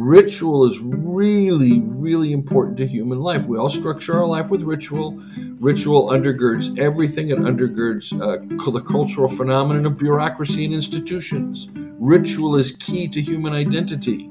[0.00, 3.44] Ritual is really, really important to human life.
[3.44, 5.22] We all structure our life with ritual.
[5.58, 11.68] Ritual undergirds everything, it undergirds uh, the cultural phenomenon of bureaucracy and institutions.
[11.98, 14.30] Ritual is key to human identity.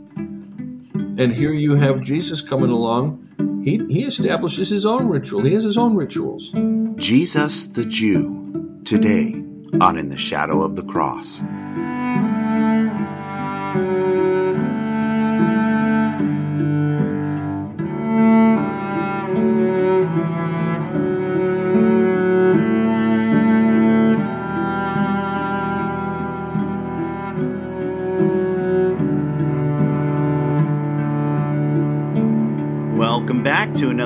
[1.19, 3.61] And here you have Jesus coming along.
[3.63, 6.51] He, he establishes his own ritual, he has his own rituals.
[6.95, 9.35] Jesus the Jew, today
[9.79, 11.43] on In the Shadow of the Cross.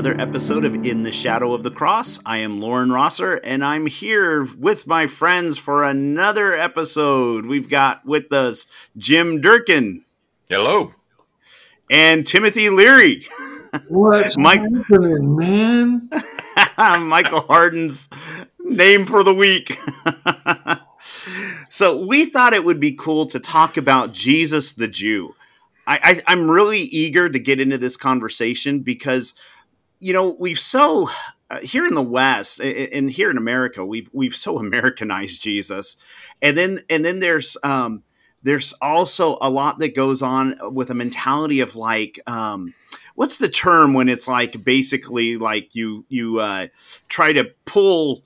[0.03, 2.19] Another episode of In the Shadow of the Cross.
[2.25, 7.45] I am Loren Rosser, and I'm here with my friends for another episode.
[7.45, 8.65] We've got with us
[8.97, 10.03] Jim Durkin.
[10.49, 10.93] Hello.
[11.89, 13.25] And Timothy Leary.
[13.87, 16.09] What's Mike- happening, man?
[17.07, 18.09] Michael Hardin's
[18.59, 19.79] name for the week.
[21.69, 25.33] so we thought it would be cool to talk about Jesus the Jew.
[25.85, 29.33] I, am really eager to get into this conversation because
[30.03, 31.09] you know, we've so
[31.49, 35.95] uh, here in the West and here in America, we've we've so Americanized Jesus,
[36.41, 38.03] and then and then there's um,
[38.43, 42.19] there's also a lot that goes on with a mentality of like.
[42.27, 42.73] Um,
[43.15, 46.67] what's the term when it's like basically like you you uh,
[47.07, 48.23] try to pull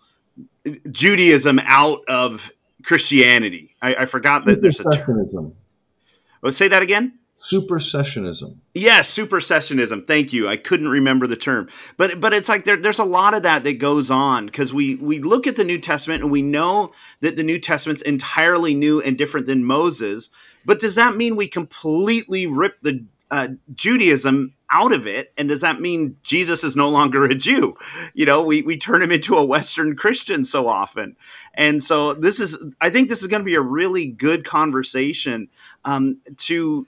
[0.89, 2.52] Judaism out of
[2.83, 3.75] Christianity?
[3.81, 5.53] I, I forgot that there's a term.
[6.42, 7.20] Oh, say that again.
[7.39, 8.57] Supersessionism.
[8.73, 10.07] Yes, supersessionism.
[10.07, 10.47] Thank you.
[10.49, 13.63] I couldn't remember the term, but but it's like there, there's a lot of that
[13.63, 17.35] that goes on because we we look at the New Testament and we know that
[17.35, 20.30] the New Testament's entirely new and different than Moses.
[20.65, 25.31] But does that mean we completely rip the uh, Judaism out of it?
[25.38, 27.77] And does that mean Jesus is no longer a Jew?
[28.13, 31.15] You know, we, we turn him into a Western Christian so often.
[31.54, 35.48] And so this is, I think this is going to be a really good conversation
[35.86, 36.86] um, to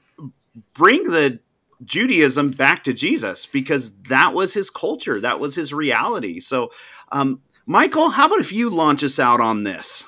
[0.73, 1.39] bring the
[1.83, 6.39] Judaism back to Jesus because that was his culture, that was his reality.
[6.39, 6.71] So,
[7.11, 10.05] um, Michael, how about if you launch us out on this?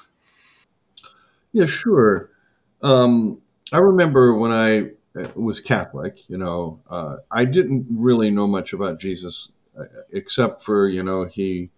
[1.53, 2.31] Yeah, sure.
[2.81, 3.41] Um,
[3.71, 8.73] I remember when I uh, was Catholic, you know, uh, I didn't really know much
[8.73, 11.69] about Jesus uh, except for, you know, he.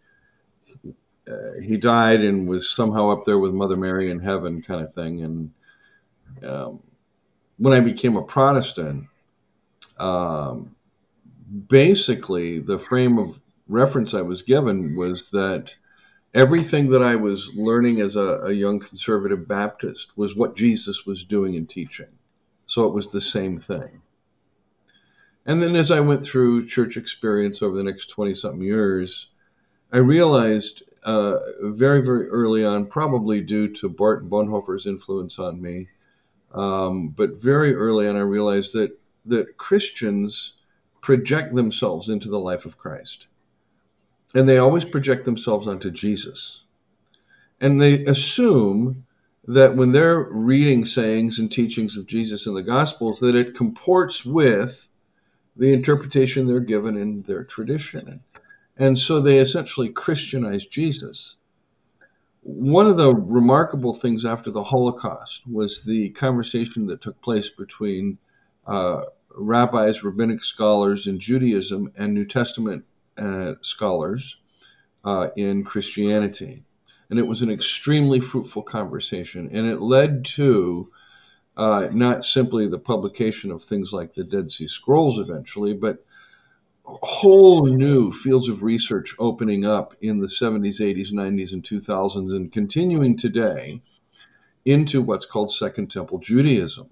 [1.25, 4.91] Uh, he died and was somehow up there with Mother Mary in heaven, kind of
[4.91, 5.21] thing.
[5.21, 5.51] And
[6.45, 6.83] um,
[7.57, 9.07] when I became a Protestant,
[9.99, 10.75] um,
[11.67, 15.75] basically the frame of reference I was given was that
[16.33, 21.23] everything that I was learning as a, a, young conservative Baptist was what Jesus was
[21.23, 22.07] doing and teaching.
[22.65, 24.01] So it was the same thing.
[25.45, 29.27] And then as I went through church experience over the next 20 something years,
[29.91, 35.61] I realized uh, very, very early on, probably due to Barth and Bonhoeffer's influence on
[35.61, 35.89] me,
[36.53, 40.53] um, but very early on, I realized that that Christians
[41.01, 43.27] project themselves into the life of Christ,
[44.35, 46.63] and they always project themselves onto Jesus,
[47.61, 49.05] and they assume
[49.45, 54.25] that when they're reading sayings and teachings of Jesus in the Gospels, that it comports
[54.25, 54.89] with
[55.55, 58.21] the interpretation they're given in their tradition.
[58.77, 61.35] And so they essentially Christianize Jesus
[62.43, 68.17] one of the remarkable things after the Holocaust was the conversation that took place between
[68.67, 69.03] uh,
[69.35, 72.83] rabbis, rabbinic scholars in Judaism, and New Testament
[73.17, 74.37] uh, scholars
[75.05, 76.63] uh, in Christianity.
[77.09, 79.49] And it was an extremely fruitful conversation.
[79.51, 80.91] And it led to
[81.55, 86.03] uh, not simply the publication of things like the Dead Sea Scrolls eventually, but
[86.85, 92.51] whole new fields of research opening up in the 70s, 80s, 90s, and 2000s, and
[92.51, 93.81] continuing today
[94.65, 96.89] into what's called Second Temple Judaism.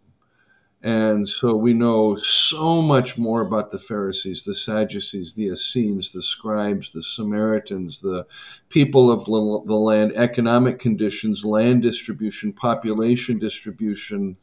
[0.84, 6.24] And so we know so much more about the Pharisees, the Sadducees, the Essenes, the
[6.24, 8.26] scribes, the Samaritans, the
[8.70, 14.38] people of the land, economic conditions, land distribution, population distribution,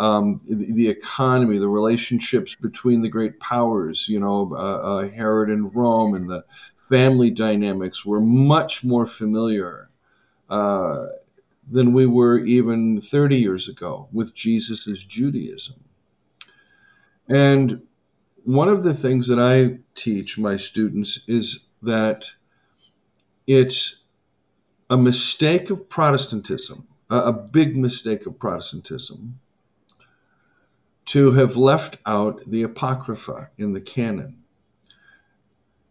[0.00, 5.50] um, the, the, economy, the relationships between the great powers, you know, uh, uh, Herod
[5.50, 6.42] and Rome, and the
[6.78, 9.90] family dynamics were much more familiar
[10.48, 11.04] uh,
[11.70, 15.84] than we were even 30 years ago with Jesus' Judaism.
[17.28, 17.82] And
[18.44, 22.24] one of the things that I teach my students is that
[23.46, 24.04] it's
[24.88, 29.38] a mistake of Protestantism, a, a big mistake of Protestantism
[31.10, 34.44] to have left out the Apocrypha in the canon.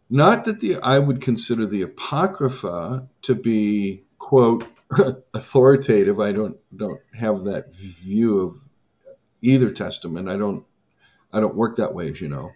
[0.10, 4.66] Not that the I would consider the Apocrypha to be, quote,
[5.34, 6.22] authoritative.
[6.22, 8.70] I don't don't have that view of
[9.42, 10.30] either testament.
[10.30, 10.64] I don't
[11.34, 12.52] I don't work that way, as you know.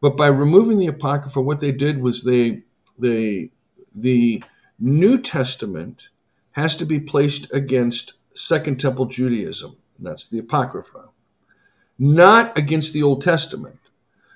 [0.00, 2.64] But by removing the Apocrypha, what they did was they
[2.98, 3.52] they
[3.94, 4.42] the
[4.80, 6.08] New Testament
[6.52, 9.76] has to be placed against Second Temple Judaism.
[10.00, 11.10] That's the Apocrypha,
[12.00, 13.78] not against the Old Testament.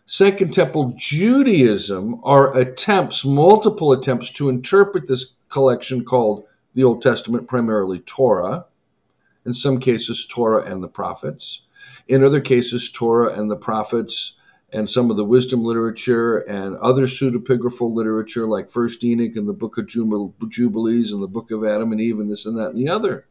[0.05, 6.45] Second Temple Judaism are attempts, multiple attempts to interpret this collection called
[6.75, 8.67] the Old Testament, primarily Torah,
[9.47, 11.63] in some cases, Torah and the prophets,
[12.07, 14.39] in other cases, Torah and the prophets
[14.71, 19.55] and some of the wisdom literature and other pseudepigraphal literature like First Enoch and the
[19.55, 22.79] Book of Jubilees and the Book of Adam and Eve and this and that and
[22.79, 23.27] the other.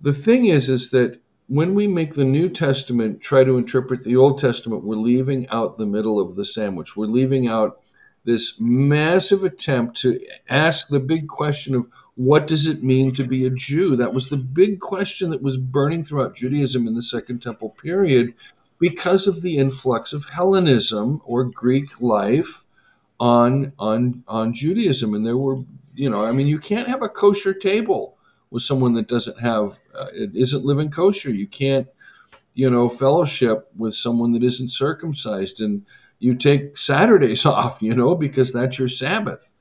[0.00, 1.20] The thing is, is that
[1.50, 5.76] when we make the New Testament try to interpret the Old Testament, we're leaving out
[5.76, 6.96] the middle of the sandwich.
[6.96, 7.82] We're leaving out
[8.24, 13.44] this massive attempt to ask the big question of what does it mean to be
[13.44, 13.96] a Jew?
[13.96, 18.32] That was the big question that was burning throughout Judaism in the Second Temple period
[18.78, 22.64] because of the influx of Hellenism or Greek life
[23.18, 25.14] on on on Judaism.
[25.14, 25.64] And there were,
[25.96, 28.16] you know, I mean, you can't have a kosher table
[28.50, 31.30] with someone that doesn't have uh, it isn't living kosher.
[31.30, 31.88] You can't,
[32.54, 35.86] you know, fellowship with someone that isn't circumcised and
[36.18, 39.52] you take Saturdays off, you know, because that's your Sabbath.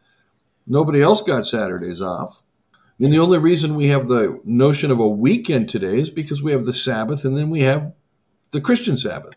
[0.68, 2.44] Nobody else got Saturdays off.
[2.74, 6.44] I mean, the only reason we have the notion of a weekend today is because
[6.44, 7.94] we have the Sabbath and then we have
[8.52, 9.34] the Christian Sabbath.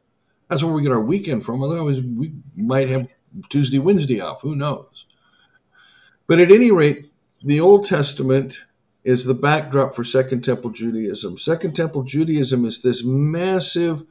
[0.49, 1.62] That's where we get our weekend from.
[1.62, 3.08] Otherwise, we might have
[3.49, 4.43] Tuesday, Wednesday off.
[4.43, 5.06] Who knows?
[6.26, 8.66] But at any rate, the Old Testament
[9.04, 11.37] is the backdrop for Second Temple Judaism.
[11.37, 14.04] Second Temple Judaism is this massive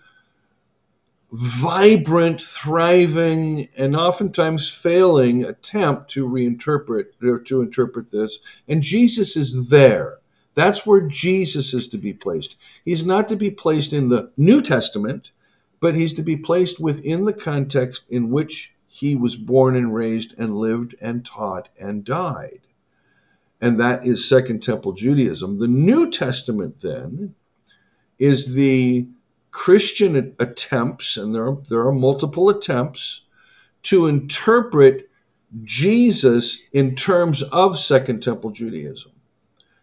[1.31, 8.39] vibrant, thriving, and oftentimes failing attempt to reinterpret or to interpret this.
[8.67, 10.17] And Jesus is there.
[10.53, 12.57] That's where Jesus is to be placed.
[12.83, 15.31] He's not to be placed in the New Testament,
[15.79, 20.38] but he's to be placed within the context in which he was born and raised
[20.38, 22.59] and lived and taught and died.
[23.61, 25.59] And that is Second Temple Judaism.
[25.59, 27.35] The New Testament, then,
[28.17, 29.07] is the
[29.51, 33.25] Christian attempts, and there are, there are multiple attempts,
[33.83, 35.09] to interpret
[35.63, 39.11] Jesus in terms of Second Temple Judaism.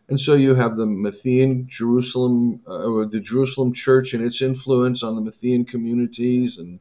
[0.09, 5.03] And so you have the Matthean Jerusalem, uh, or the Jerusalem church and its influence
[5.03, 6.81] on the Matthean communities and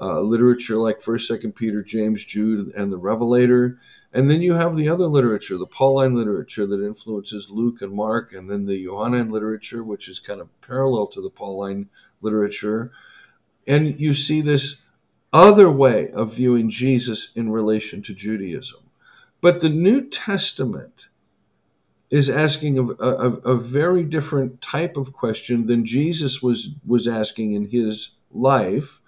[0.00, 3.78] uh, literature like 1st, 2nd Peter, James, Jude, and the Revelator.
[4.12, 8.32] And then you have the other literature, the Pauline literature that influences Luke and Mark,
[8.32, 11.88] and then the Johannine literature, which is kind of parallel to the Pauline
[12.20, 12.90] literature.
[13.66, 14.80] And you see this
[15.32, 18.80] other way of viewing Jesus in relation to Judaism.
[19.40, 21.08] But the New Testament
[22.10, 27.52] is asking a, a, a, very different type of question than Jesus was, was asking
[27.52, 29.00] in his life.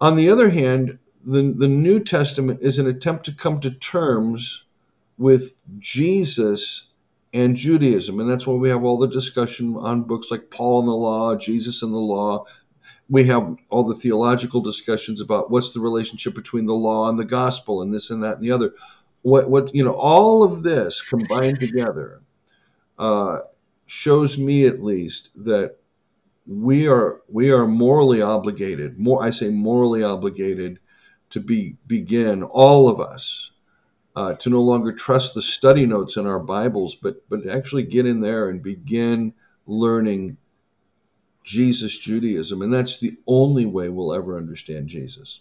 [0.00, 4.64] On the other hand, the, the New Testament is an attempt to come to terms
[5.16, 6.88] with Jesus
[7.32, 8.20] and Judaism.
[8.20, 11.36] And that's why we have all the discussion on books like Paul and the Law,
[11.36, 12.44] Jesus and the Law.
[13.08, 17.24] We have all the theological discussions about what's the relationship between the law and the
[17.24, 18.72] gospel and this and that and the other.
[19.22, 22.22] What, what you know, all of this combined together
[22.98, 23.40] uh,
[23.86, 25.76] shows me at least that
[26.46, 28.98] we are we are morally obligated.
[28.98, 30.78] More, I say morally obligated
[31.30, 33.52] to be begin all of us
[34.16, 38.06] uh, to no longer trust the study notes in our Bibles, but but actually get
[38.06, 39.34] in there and begin
[39.66, 40.36] learning
[41.42, 45.40] Jesus Judaism, and that's the only way we'll ever understand Jesus.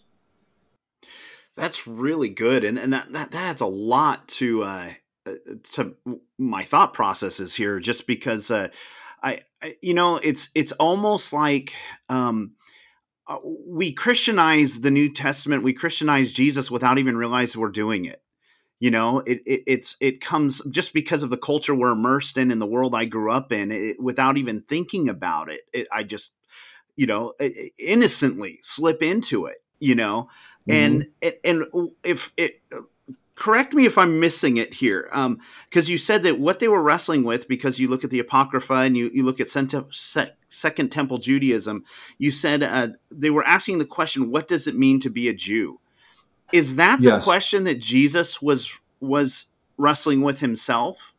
[1.56, 4.90] That's really good, and and that that, that adds a lot to uh,
[5.26, 5.34] uh
[5.74, 5.96] to
[6.38, 8.70] my thought processes here, just because uh,
[9.24, 11.74] I, I, you know it's it's almost like.
[12.10, 12.54] Um,
[13.26, 18.22] uh, we Christianize the New Testament, we Christianize Jesus without even realizing we're doing it.
[18.84, 22.52] You know, it, it it's it comes just because of the culture we're immersed in
[22.52, 25.62] in the world I grew up in, it, without even thinking about it.
[25.72, 26.34] it I just,
[26.98, 27.34] you know,
[27.80, 29.60] innocently slip into it.
[29.80, 30.28] You know,
[30.70, 31.06] mm-hmm.
[31.22, 32.62] and and if it
[33.36, 36.82] correct me if I'm missing it here, because um, you said that what they were
[36.82, 41.18] wrestling with, because you look at the Apocrypha and you, you look at Second Temple
[41.18, 41.84] Judaism,
[42.18, 45.34] you said uh, they were asking the question, what does it mean to be a
[45.34, 45.80] Jew?
[46.52, 47.24] Is that the yes.
[47.24, 49.48] question that Jesus was was
[49.78, 51.14] wrestling with himself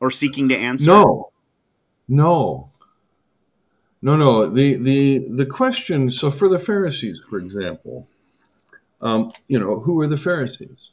[0.00, 0.90] or seeking to answer?
[0.90, 1.30] No,
[2.08, 2.70] no,
[4.04, 4.46] No, no.
[4.46, 6.10] The the the question.
[6.10, 8.06] So for the Pharisees, for example,
[9.00, 10.92] um, you know, who are the Pharisees?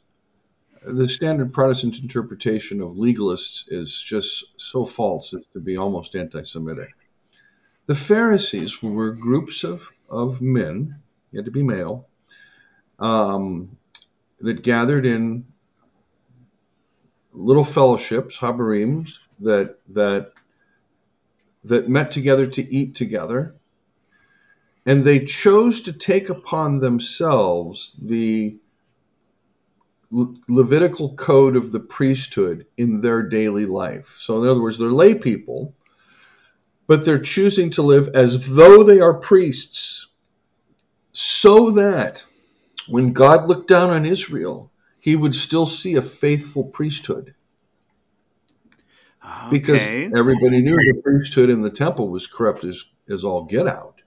[0.84, 6.94] The standard Protestant interpretation of legalists is just so false as to be almost anti-Semitic.
[7.86, 12.08] The Pharisees were groups of of men, you had to be male,
[12.98, 13.76] um,
[14.40, 15.46] that gathered in
[17.32, 19.08] little fellowships, habarim,
[19.40, 20.32] that that
[21.64, 23.54] that met together to eat together,
[24.84, 28.58] and they chose to take upon themselves the
[30.12, 34.08] Le- Levitical code of the priesthood in their daily life.
[34.18, 35.74] So, in other words, they're lay people,
[36.86, 40.08] but they're choosing to live as though they are priests,
[41.12, 42.24] so that
[42.88, 47.34] when God looked down on Israel, he would still see a faithful priesthood
[49.50, 54.01] because everybody knew the priesthood in the temple was corrupt as, as all get out.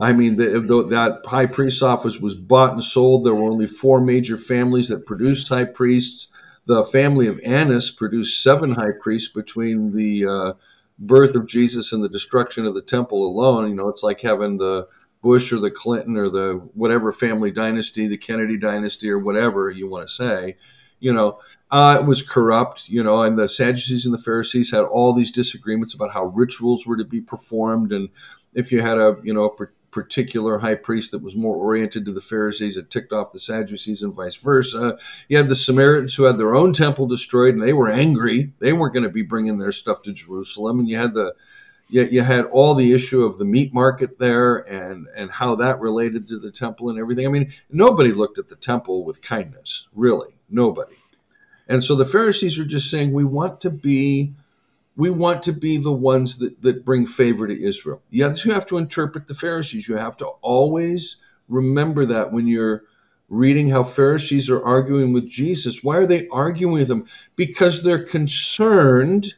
[0.00, 3.24] I mean, the, the, that high priest's office was bought and sold.
[3.24, 6.28] There were only four major families that produced high priests.
[6.66, 10.52] The family of Annas produced seven high priests between the uh,
[10.98, 13.68] birth of Jesus and the destruction of the temple alone.
[13.68, 14.88] You know, it's like having the
[15.22, 19.88] Bush or the Clinton or the whatever family dynasty, the Kennedy dynasty or whatever you
[19.88, 20.56] want to say.
[20.98, 21.38] You know,
[21.70, 25.30] uh, it was corrupt, you know, and the Sadducees and the Pharisees had all these
[25.30, 28.08] disagreements about how rituals were to be performed, and
[28.54, 29.54] if you had a, you know,
[29.96, 34.02] particular high priest that was more oriented to the Pharisees, it ticked off the Sadducees,
[34.02, 34.98] and vice versa.
[35.26, 38.74] You had the Samaritans who had their own temple destroyed, and they were angry; they
[38.74, 41.34] weren't going to be bringing their stuff to Jerusalem, and you had the
[41.88, 45.80] you, you had all the issue of the meat market there and and how that
[45.80, 47.24] related to the temple and everything.
[47.24, 50.96] I mean, nobody looked at the temple with kindness, really, nobody.
[51.68, 54.34] And so the Pharisees are just saying we want to be
[54.96, 58.02] we want to be the ones that, that bring favor to Israel.
[58.10, 59.88] Yes, you have to interpret the Pharisees.
[59.88, 61.16] You have to always
[61.48, 62.82] remember that when you're
[63.28, 65.82] reading how Pharisees are arguing with Jesus.
[65.82, 67.06] Why are they arguing with him?
[67.34, 69.34] Because they're concerned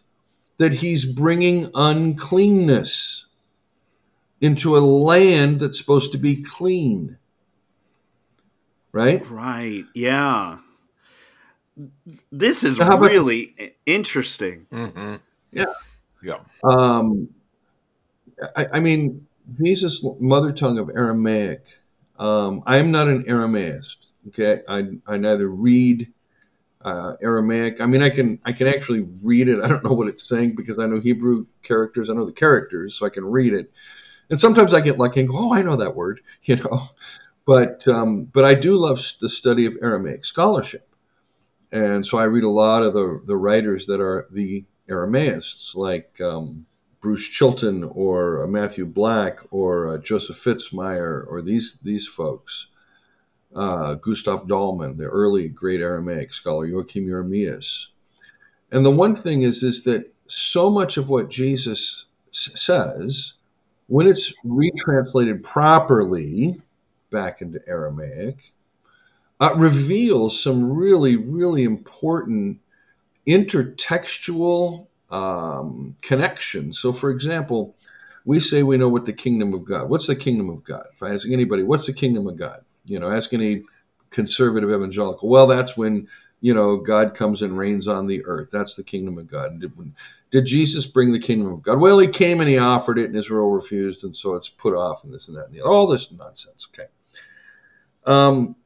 [0.58, 3.26] that he's bringing uncleanness
[4.40, 7.16] into a land that's supposed to be clean.
[8.92, 9.28] Right?
[9.28, 9.84] Right.
[9.94, 10.58] Yeah.
[12.32, 14.66] This is about- really i- interesting.
[14.72, 15.16] Mm-hmm.
[16.22, 16.38] Yeah.
[16.64, 17.28] Um,
[18.56, 19.26] I, I mean,
[19.62, 21.66] Jesus' mother tongue of Aramaic.
[22.18, 23.96] Um, I am not an Aramaist.
[24.28, 26.12] Okay, I, I neither read
[26.82, 27.80] uh, Aramaic.
[27.80, 29.60] I mean, I can I can actually read it.
[29.60, 32.10] I don't know what it's saying because I know Hebrew characters.
[32.10, 33.72] I know the characters, so I can read it.
[34.30, 36.80] And sometimes I get lucky and go, "Oh, I know that word," you know.
[37.46, 40.88] But um, but I do love the study of Aramaic scholarship,
[41.72, 46.20] and so I read a lot of the the writers that are the Aramaists, like
[46.20, 46.66] um,
[47.00, 52.68] Bruce Chilton or uh, Matthew Black or uh, Joseph Fitzmyer or these these folks.
[53.54, 57.88] Uh, Gustaf Dalman, the early great Aramaic scholar, Joachim Jeremias.
[58.70, 63.34] And the one thing is, is that so much of what Jesus s- says,
[63.86, 66.60] when it's retranslated properly
[67.10, 68.52] back into Aramaic,
[69.40, 72.58] uh, reveals some really, really important
[73.28, 76.78] intertextual um, connections.
[76.78, 77.76] So, for example,
[78.24, 79.88] we say we know what the kingdom of God.
[79.88, 80.86] What's the kingdom of God?
[80.94, 82.64] If I ask anybody, what's the kingdom of God?
[82.86, 83.64] You know, ask any
[84.10, 85.28] conservative evangelical.
[85.28, 86.08] Well, that's when
[86.40, 88.48] you know God comes and reigns on the earth.
[88.50, 89.60] That's the kingdom of God.
[89.60, 89.72] Did,
[90.30, 91.80] did Jesus bring the kingdom of God?
[91.80, 95.04] Well, he came and he offered it, and Israel refused, and so it's put off,
[95.04, 95.62] and this and that and the.
[95.62, 96.68] All this nonsense.
[96.72, 96.88] Okay.
[98.04, 98.56] Um,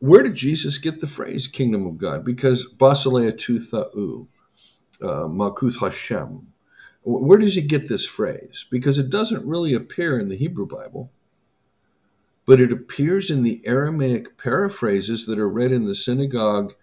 [0.00, 2.24] where did Jesus get the phrase "kingdom of God"?
[2.24, 4.28] Because Basileia tou theou,
[5.02, 6.46] uh, Malkuth Hashem.
[7.02, 8.66] Where does he get this phrase?
[8.70, 11.10] Because it doesn't really appear in the Hebrew Bible,
[12.44, 16.74] but it appears in the Aramaic paraphrases that are read in the synagogue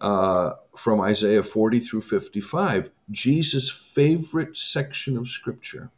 [0.00, 5.90] uh, from Isaiah 40 through 55, Jesus' favorite section of Scripture.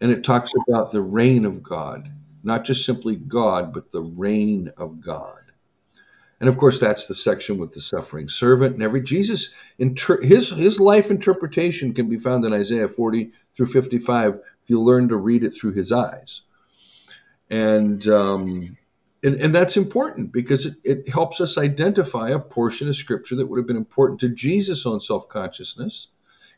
[0.00, 2.10] And it talks about the reign of God,
[2.42, 5.36] not just simply God, but the reign of God.
[6.40, 9.54] And of course, that's the section with the suffering servant and every Jesus.
[9.78, 14.80] Inter- his his life interpretation can be found in Isaiah 40 through 55 if you
[14.80, 16.42] learn to read it through his eyes.
[17.50, 18.78] And um,
[19.22, 23.46] and, and that's important because it, it helps us identify a portion of scripture that
[23.46, 26.08] would have been important to Jesus' own self consciousness,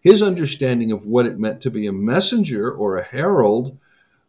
[0.01, 3.79] his understanding of what it meant to be a messenger or a herald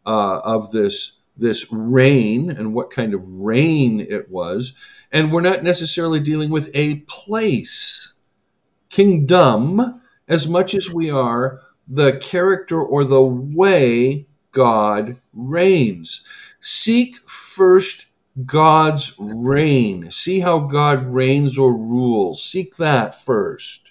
[0.04, 4.74] uh, of this this reign and what kind of reign it was.
[5.12, 8.20] And we're not necessarily dealing with a place,
[8.90, 16.24] kingdom, as much as we are the character or the way God reigns.
[16.60, 18.06] Seek first
[18.46, 20.10] God's reign.
[20.10, 22.42] See how God reigns or rules.
[22.42, 23.83] Seek that first.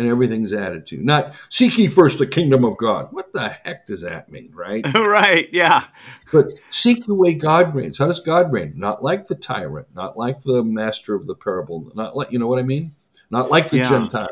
[0.00, 0.96] And everything's added to.
[0.96, 3.08] Not seek ye first the kingdom of God.
[3.10, 4.82] What the heck does that mean, right?
[4.94, 5.84] right, yeah.
[6.32, 7.98] But seek the way God reigns.
[7.98, 8.72] How does God reign?
[8.76, 12.46] Not like the tyrant, not like the master of the parable, not like, you know
[12.46, 12.94] what I mean?
[13.30, 13.90] Not like the Yeah.
[13.90, 14.28] Gentile.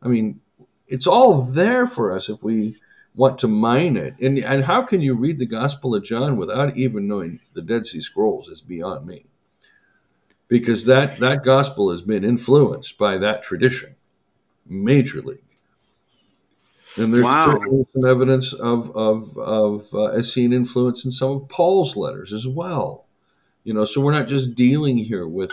[0.00, 0.40] I mean,
[0.86, 2.76] it's all there for us if we
[3.14, 4.14] want to mine it.
[4.20, 7.84] And and how can you read the Gospel of John without even knowing the Dead
[7.84, 9.26] Sea Scrolls is beyond me.
[10.48, 13.96] Because that that gospel has been influenced by that tradition,
[14.70, 15.38] majorly.
[16.98, 17.58] And there's Wow.
[17.92, 23.06] some evidence of of of uh, Essene influence in some of Paul's letters as well.
[23.64, 25.52] You know, so we're not just dealing here with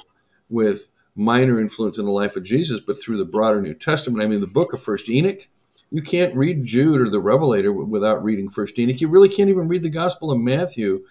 [0.50, 4.24] with minor influence in the life of Jesus, but through the broader New Testament.
[4.24, 5.48] I mean, the book of First Enoch.
[5.92, 9.02] You can't read Jude or the Revelator without reading First Enoch.
[9.02, 11.04] You really can't even read the Gospel of Matthew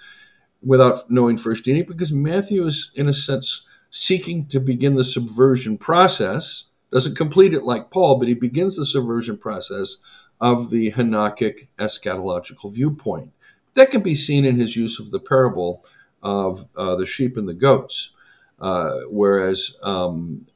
[0.62, 5.78] without knowing First Enoch, because Matthew is, in a sense, seeking to begin the subversion
[5.78, 6.67] process.
[6.90, 9.97] Doesn't complete it like Paul, but he begins the subversion process
[10.40, 13.33] of the Enochic eschatological viewpoint.
[13.75, 15.85] That can be seen in his use of the parable
[16.23, 18.14] of uh, the sheep and the goats.
[18.61, 20.47] Uh, whereas um,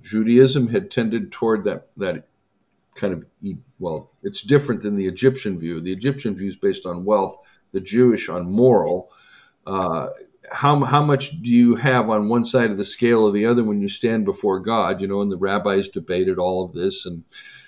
[0.00, 2.26] Judaism had tended toward that that
[2.96, 3.24] kind of
[3.78, 5.80] well, it's different than the Egyptian view.
[5.80, 7.36] The Egyptian view is based on wealth,
[7.72, 9.10] the Jewish on moral.
[9.66, 10.08] Uh,
[10.54, 13.64] how how much do you have on one side of the scale or the other
[13.64, 15.00] when you stand before God?
[15.00, 17.24] You know, and the rabbis debated all of this and.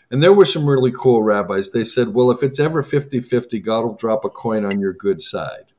[0.09, 1.73] And there were some really cool rabbis.
[1.73, 4.93] They said, well, if it's ever 50 50, God will drop a coin on your
[4.93, 5.73] good side.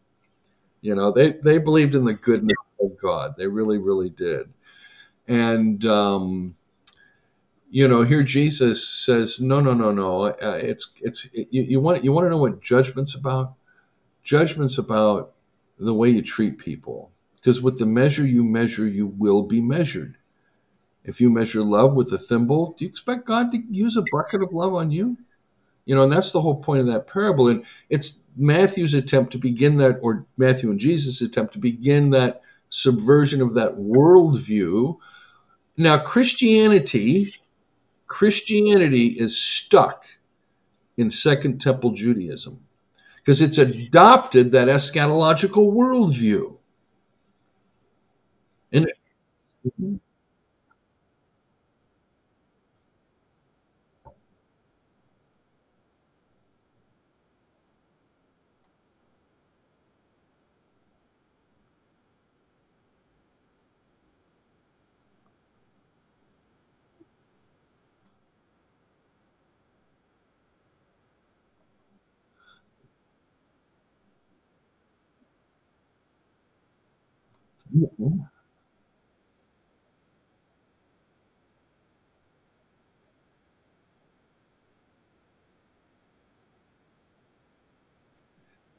[0.81, 3.35] You know, they, they believed in the goodness of God.
[3.37, 4.53] They really, really did.
[5.27, 6.55] And, um,
[7.69, 10.25] you know, here Jesus says, no, no, no, no.
[10.25, 13.53] Uh, it's, it's, you, you, want, you want to know what judgment's about?
[14.23, 15.33] Judgment's about
[15.77, 17.12] the way you treat people.
[17.36, 20.17] Because with the measure you measure, you will be measured.
[21.04, 24.43] If you measure love with a thimble, do you expect God to use a bucket
[24.43, 25.17] of love on you?
[25.86, 27.47] You know, and that's the whole point of that parable.
[27.47, 32.41] And it's Matthew's attempt to begin that, or Matthew and Jesus' attempt to begin that
[32.69, 34.97] subversion of that worldview.
[35.78, 37.36] Now, Christianity,
[38.08, 40.06] Christianity is stuck
[40.97, 42.66] in Second Temple Judaism
[43.27, 46.55] because it's adopted that eschatological worldview.
[48.71, 48.85] And
[49.67, 49.95] mm-hmm.
[77.74, 77.88] Yeah,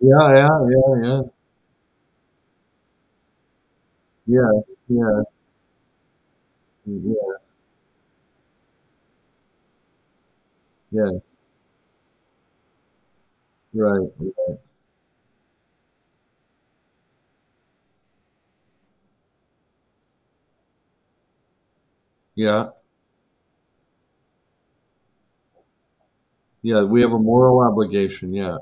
[0.00, 1.22] yeah, yeah, yeah.
[4.26, 4.52] Yeah,
[4.88, 5.22] yeah.
[6.86, 7.38] Yeah.
[10.90, 11.18] Yeah.
[13.72, 14.58] Right, right.
[22.38, 22.70] Yeah,
[26.62, 26.82] yeah.
[26.84, 28.32] We have a moral obligation.
[28.34, 28.58] Yeah,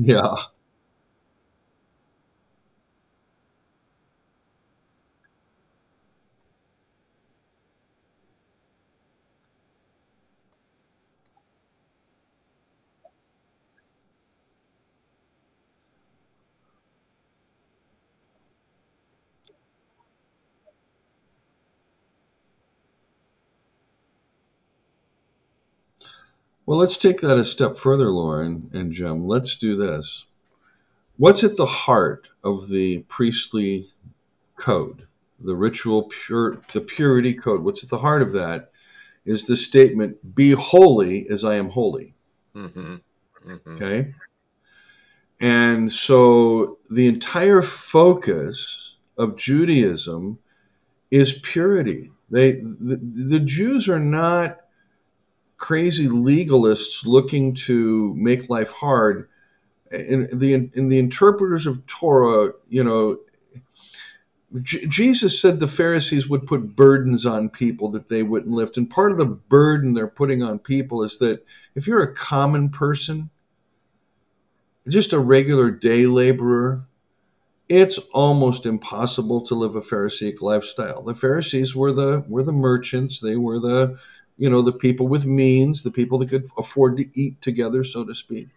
[0.00, 0.36] yeah.
[26.70, 29.26] Well, let's take that a step further, Loren and Jim.
[29.26, 30.26] Let's do this.
[31.16, 33.88] What's at the heart of the priestly
[34.54, 35.08] code,
[35.40, 37.64] the ritual pure, the purity code?
[37.64, 38.70] What's at the heart of that
[39.24, 42.14] is the statement, "Be holy as I am holy."
[42.54, 42.98] Mm-hmm.
[43.48, 43.72] Mm-hmm.
[43.72, 44.14] Okay.
[45.40, 50.38] And so the entire focus of Judaism
[51.10, 52.12] is purity.
[52.30, 54.60] They the, the Jews are not
[55.60, 59.28] crazy legalists looking to make life hard.
[59.92, 63.18] In the in the interpreters of Torah, you know,
[64.62, 68.88] J- Jesus said the Pharisees would put burdens on people that they wouldn't lift, and
[68.88, 71.44] part of the burden they're putting on people is that
[71.74, 73.30] if you're a common person,
[74.88, 76.86] just a regular day laborer,
[77.68, 81.02] it's almost impossible to live a Pharisaic lifestyle.
[81.02, 83.20] The Pharisees were the were the merchants.
[83.20, 83.98] They were the
[84.40, 88.04] you know the people with means, the people that could afford to eat together, so
[88.06, 88.48] to speak.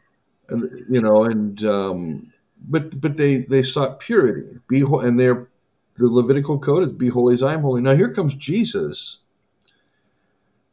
[0.47, 2.31] And you know, and um,
[2.69, 4.59] but but they they sought purity.
[4.69, 5.49] Be and their
[5.97, 7.81] the Levitical code is be holy as I am holy.
[7.81, 9.19] Now here comes Jesus,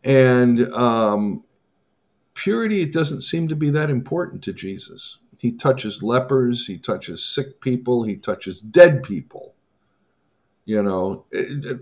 [0.04, 1.42] and um,
[2.34, 5.18] purity it doesn't seem to be that important to Jesus.
[5.40, 9.54] He touches lepers, he touches sick people, he touches dead people.
[10.64, 11.24] You know,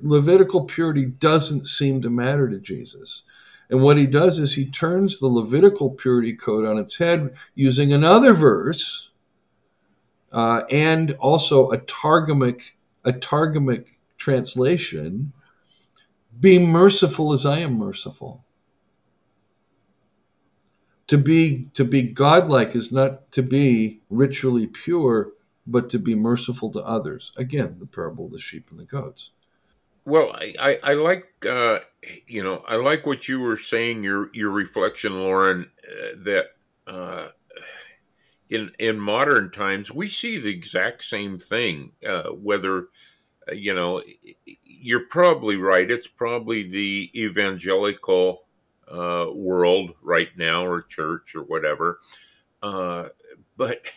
[0.02, 3.24] Levitical purity doesn't seem to matter to Jesus.
[3.70, 7.92] And what he does is he turns the Levitical purity code on its head using
[7.92, 9.10] another verse
[10.32, 12.72] uh, and also a Targumic,
[13.04, 15.32] a Targumic translation
[16.40, 18.44] be merciful as I am merciful
[21.08, 25.32] to be to be godlike is not to be ritually pure
[25.68, 27.30] but to be merciful to others.
[27.36, 29.32] Again the parable of the sheep and the goats.
[30.04, 31.80] Well i i, I like uh,
[32.26, 36.46] you know i like what you were saying your your reflection Loren uh, that
[36.86, 37.28] uh,
[38.48, 42.88] in in modern times we see the exact same thing uh, whether
[43.50, 44.02] uh, you know
[44.64, 45.90] you're probably right.
[45.90, 48.46] It's probably the evangelical
[48.90, 52.00] uh, world right now or church or whatever.
[52.62, 53.88] But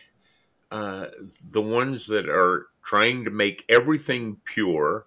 [0.71, 1.07] uh,
[1.51, 5.05] the ones that are trying to make everything pure,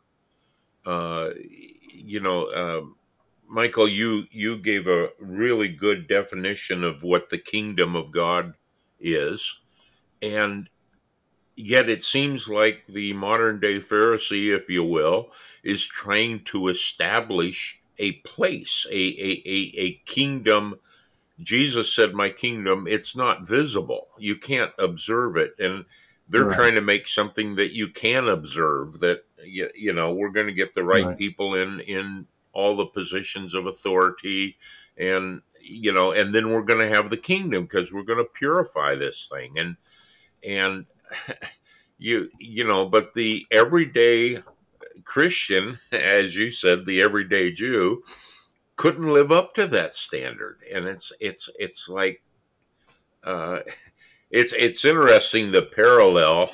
[0.86, 1.30] uh,
[1.92, 2.96] you know, um,
[3.48, 8.54] Michael, you you gave a really good definition of what the kingdom of God
[9.00, 9.58] is,
[10.22, 10.68] and
[11.56, 15.30] yet it seems like the modern day Pharisee, if you will,
[15.62, 20.74] is trying to establish a place, a, a, a, a kingdom.
[21.40, 24.08] Jesus said, My kingdom, it's not visible.
[24.18, 25.54] You can't observe it.
[25.58, 25.84] And
[26.28, 26.56] they're right.
[26.56, 30.52] trying to make something that you can observe that, you, you know, we're going to
[30.52, 34.56] get the right, right people in, in all the positions of authority
[34.96, 38.30] and, you know, and then we're going to have the kingdom because we're going to
[38.32, 39.58] purify this thing.
[39.58, 39.76] And,
[40.46, 40.86] and,
[41.96, 44.36] you you know but the everyday
[45.04, 48.02] Christian, as you said, the everyday Jew,
[48.76, 52.22] couldn't live up to that standard, and it's it's it's like
[53.22, 53.60] uh,
[54.30, 56.50] it's it's interesting the parallel.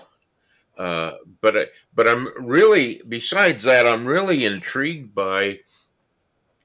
[0.79, 5.61] Uh, but but I'm really besides that I'm really intrigued by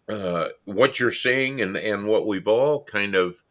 [0.08, 3.41] uh, what you're saying and and what we've all kind of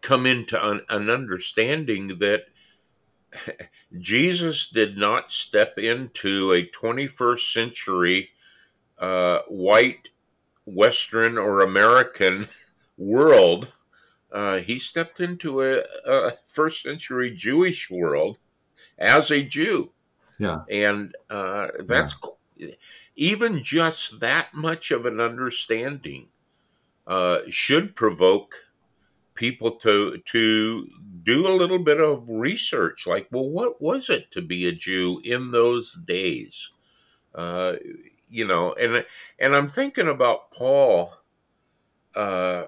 [0.00, 2.46] come into an, an understanding that
[3.98, 8.30] Jesus did not step into a 21st century
[8.98, 10.10] uh, white,
[10.66, 12.48] Western, or American
[12.96, 13.68] world.
[14.30, 18.38] Uh, he stepped into a, a, first century Jewish world
[18.98, 19.92] as a Jew.
[20.38, 20.60] Yeah.
[20.70, 22.14] And uh, that's
[22.56, 22.68] yeah.
[23.16, 26.28] even just that much of an understanding
[27.06, 28.54] uh, should provoke
[29.34, 30.88] people to to
[31.22, 35.20] do a little bit of research like well what was it to be a jew
[35.24, 36.70] in those days
[37.34, 37.72] uh,
[38.32, 39.04] you know and
[39.38, 41.14] and i'm thinking about paul
[42.16, 42.64] uh,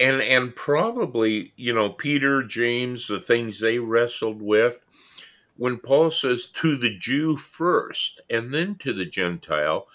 [0.00, 4.82] and and probably you know peter james the things they wrestled with.
[5.56, 9.86] When paul says to the jew first and then to the gentile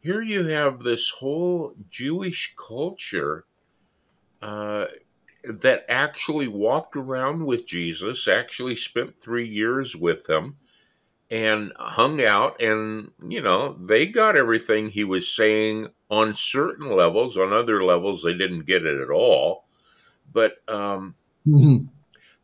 [0.00, 3.46] here you have this whole jewish culture
[4.42, 4.86] uh,
[5.44, 10.56] that actually walked around with Jesus, actually spent three years with him,
[11.30, 12.60] and hung out.
[12.60, 17.36] And, you know, they got everything he was saying on certain levels.
[17.36, 19.64] On other levels, they didn't get it at all.
[20.32, 21.14] But um,
[21.46, 21.86] mm-hmm.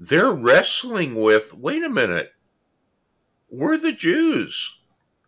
[0.00, 2.32] they're wrestling with wait a minute,
[3.50, 4.78] we're the Jews.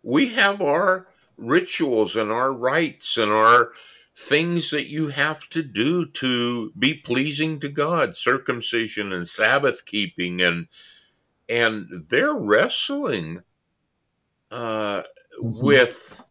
[0.03, 3.73] We have our rituals and our rites and our
[4.17, 10.41] things that you have to do to be pleasing to God, circumcision and Sabbath keeping
[10.41, 10.69] and
[11.49, 13.41] and they're wrestling
[14.51, 15.03] uh,
[15.41, 15.61] mm-hmm.
[15.61, 16.23] with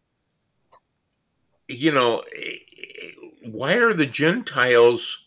[1.68, 2.22] you know
[3.44, 5.26] why are the Gentiles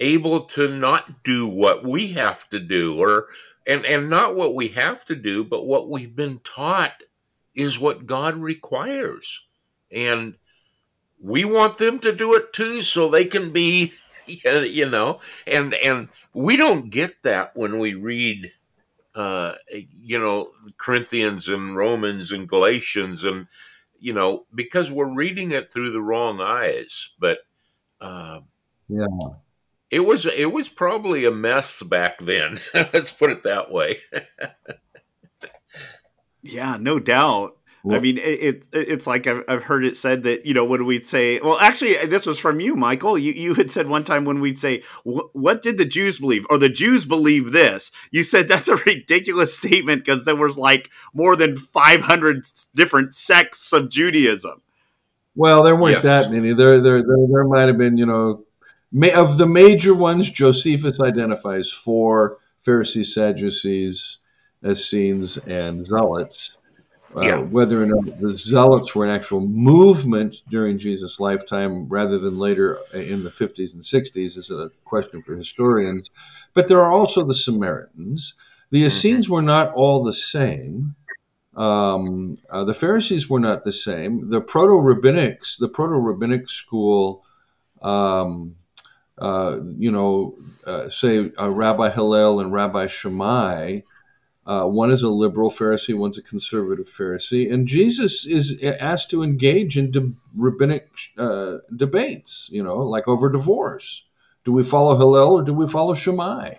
[0.00, 3.26] able to not do what we have to do or
[3.66, 7.02] and and not what we have to do but what we've been taught
[7.54, 9.44] is what God requires
[9.90, 10.34] and
[11.20, 13.92] we want them to do it too so they can be
[14.26, 18.52] you know and and we don't get that when we read
[19.18, 23.46] uh you know Corinthians and Romans and Galatians and
[23.98, 27.38] you know because we're reading it through the wrong eyes but
[28.00, 28.40] uh
[28.88, 29.06] Yeah.
[29.90, 33.98] it was it was probably a mess back then let's put it that way
[36.42, 37.57] Yeah, no doubt.
[37.88, 40.84] I mean, it, it it's like I've, I've heard it said that you know when
[40.84, 43.16] we'd say, well, actually, this was from you, Michael.
[43.16, 46.58] You you had said one time when we'd say, "What did the Jews believe?" or
[46.58, 51.36] "The Jews believe this." You said that's a ridiculous statement because there was like more
[51.36, 54.60] than five hundred different sects of Judaism.
[55.34, 56.04] Well, there weren't Yes.
[56.04, 56.52] that many.
[56.52, 58.44] There, there, there, there might have been, you know,
[58.90, 60.28] ma- of the major ones.
[60.28, 64.18] Josephus identifies four: Pharisees, Sadducees,
[64.66, 66.57] Essenes, and Zealots.
[67.18, 67.38] Uh, Yeah.
[67.38, 72.78] Whether or not the Zealots were an actual movement during Jesus' lifetime, rather than later
[72.92, 76.10] in the 50s and 60s, is a question for historians.
[76.54, 78.34] But there are also the Samaritans.
[78.70, 80.94] The Essenes were not all the same.
[81.56, 84.30] Um, uh, the Pharisees were not the same.
[84.30, 87.24] The proto rabbinics, the proto rabbinic school,
[87.82, 88.54] um,
[89.18, 93.80] uh, you know, uh, say uh, Rabbi Hillel and Rabbi Shammai.
[94.48, 99.22] Uh, one is a liberal Pharisee, one's a conservative Pharisee, and Jesus is asked to
[99.22, 102.48] engage in de- rabbinic uh, debates.
[102.50, 104.08] You know, like over divorce.
[104.44, 106.54] Do we follow Hillel or do we follow Shammai?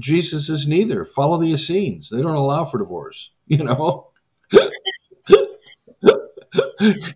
[0.00, 1.04] Jesus is neither.
[1.04, 2.10] Follow the Essenes.
[2.10, 3.30] They don't allow for divorce.
[3.46, 4.08] You know.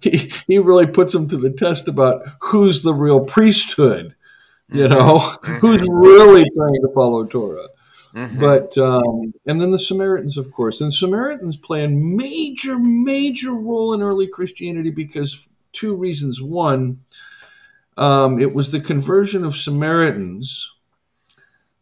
[0.02, 4.14] he, he really puts them to the test about who's the real priesthood,
[4.70, 5.18] you know,
[5.60, 7.68] who's really trying to follow Torah.
[8.16, 8.40] Mhm.
[8.40, 13.92] But um, and then the Samaritans, of course, and Samaritans play a major, major role
[13.92, 16.40] in early Christianity because two reasons.
[16.40, 17.00] One,
[17.98, 20.72] um, it was the conversion of Samaritans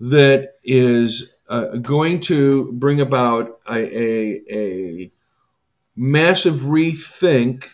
[0.00, 5.12] that is uh, going to bring about a, a, a
[5.94, 7.70] massive rethink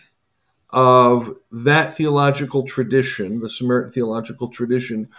[0.69, 5.09] of that theological tradition, the Samaritan theological tradition,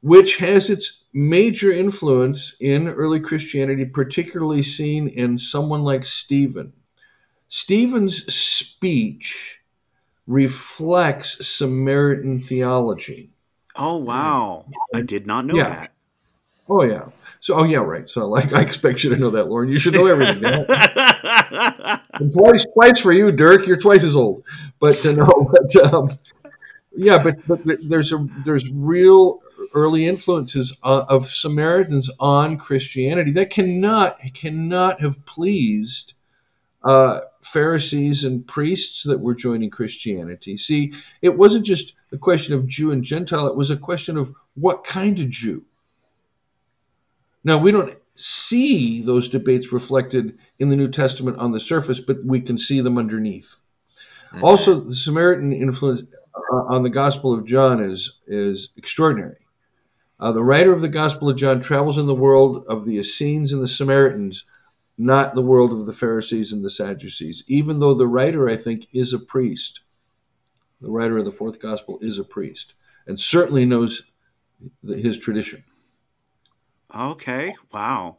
[0.00, 6.72] which has its major influence in early Christianity, particularly seen in someone like Stephen.
[7.48, 9.60] Stephen's speech
[10.26, 13.30] reflects Samaritan theology.
[13.76, 15.68] Oh wow, I did not know Yeah.
[15.70, 15.92] that.
[16.68, 17.06] Oh yeah.
[17.40, 18.06] So oh yeah, right.
[18.06, 19.68] So like I expect you to know that, Loren.
[19.70, 20.42] You should know everything.
[22.32, 23.66] Twice, twice for you, Dirk.
[23.66, 24.42] You're twice as old.
[24.80, 26.10] But uh, no, but um,
[26.96, 29.40] yeah, but, but there's a there's real
[29.74, 36.14] early influences uh, of Samaritans on Christianity that cannot cannot have pleased
[36.84, 40.56] uh, Pharisees and priests that were joining Christianity.
[40.56, 44.34] See, it wasn't just a question of Jew and Gentile; it was a question of
[44.54, 45.64] what kind of Jew.
[47.44, 52.18] Now we don't see those debates reflected in the New Testament on the surface, but
[52.24, 53.60] we can see them underneath.
[54.32, 54.42] Mhm.
[54.42, 56.02] Also, the Samaritan influence
[56.34, 59.36] uh, on the Gospel of John is is extraordinary.
[60.20, 63.52] Uh, the writer of the Gospel of John travels in the world of the Essenes
[63.52, 64.44] and the Samaritans,
[64.96, 67.44] not the world of the Pharisees and the Sadducees.
[67.46, 69.82] Even though the writer, I think, is a priest,
[70.80, 72.74] the writer of the fourth Gospel is a priest
[73.06, 74.10] and certainly knows
[74.82, 75.62] the, his tradition.
[76.94, 77.54] Okay.
[77.72, 78.16] Wow.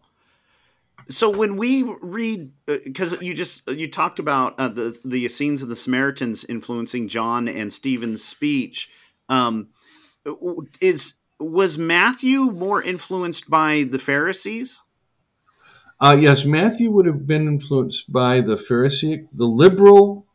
[1.09, 5.71] So when we read, because you just you talked about uh, the the Essenes and
[5.71, 8.89] the Samaritans influencing John and Stephen's speech,
[9.27, 9.69] um,
[10.79, 14.81] is was Matthew more influenced by the Pharisees?
[16.01, 20.25] Uh, yes, Matthew would have been influenced by the Pharisaic, the liberal,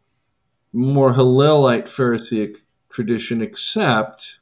[0.73, 2.59] more Hillelite Pharisaic
[2.91, 4.41] tradition, except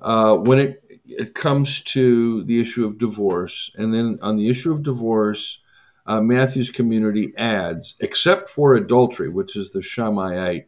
[0.00, 4.72] uh, when it it comes to the issue of divorce, and then on the issue
[4.72, 5.62] of divorce,
[6.06, 10.66] uh, Matthew's community adds, except for adultery, which is the Shammaiite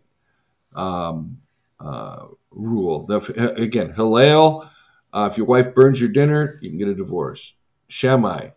[0.75, 1.39] um,
[1.81, 3.07] uh, rule.
[3.07, 4.69] The, again, Hillel,
[5.13, 7.55] uh, if your wife burns your dinner, you can get a divorce.
[7.89, 8.49] Shammai,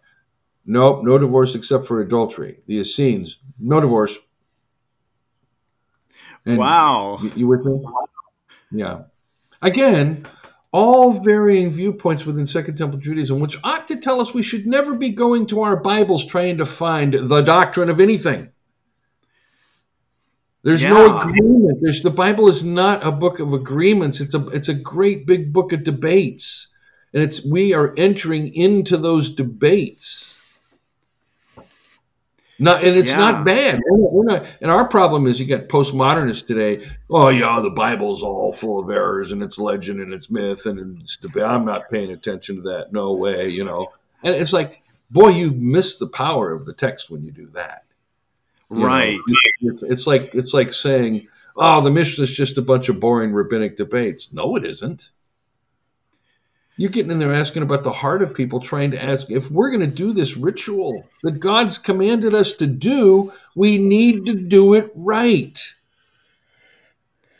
[0.65, 2.57] Nope, no divorce except for adultery.
[2.65, 4.17] The Essenes, no divorce.
[6.45, 7.19] And wow.
[7.21, 7.83] You, you with me?
[8.71, 9.03] Yeah.
[9.61, 10.25] Again,
[10.71, 14.95] all varying viewpoints within Second Temple Judaism, which ought to tell us we should never
[14.95, 18.51] be going to our Bibles trying to find the doctrine of anything.
[20.65, 21.79] There's no agreement.
[21.81, 24.19] There's the Bible is not a book of agreements.
[24.19, 26.73] It's a it's a great big book of debates.
[27.13, 30.35] and it's we are entering into those debates
[32.57, 33.17] not, and it's yeah.
[33.17, 33.81] not bad.
[33.85, 36.87] We're not, we're not, and our problem is you get postmodernists today.
[37.09, 41.01] Oh yeah, the Bible's all full of errors and it's legend and it's myth and
[41.01, 41.43] it's debate.
[41.43, 42.93] I'm not paying attention to that.
[42.93, 43.91] No way, you know.
[44.23, 47.83] And it's like, boy, you miss the power of the text when you do that.
[48.69, 49.19] Right.
[49.61, 53.31] It's, it's, like it's like saying, oh, the Mishnah is just a bunch of boring
[53.31, 54.33] rabbinic debates.
[54.33, 55.11] No, it isn't.
[56.77, 59.69] You're getting in there asking about the heart of people, trying to ask if we're
[59.69, 64.73] going to do this ritual that God's commanded us to do, we need to do
[64.73, 65.57] it right.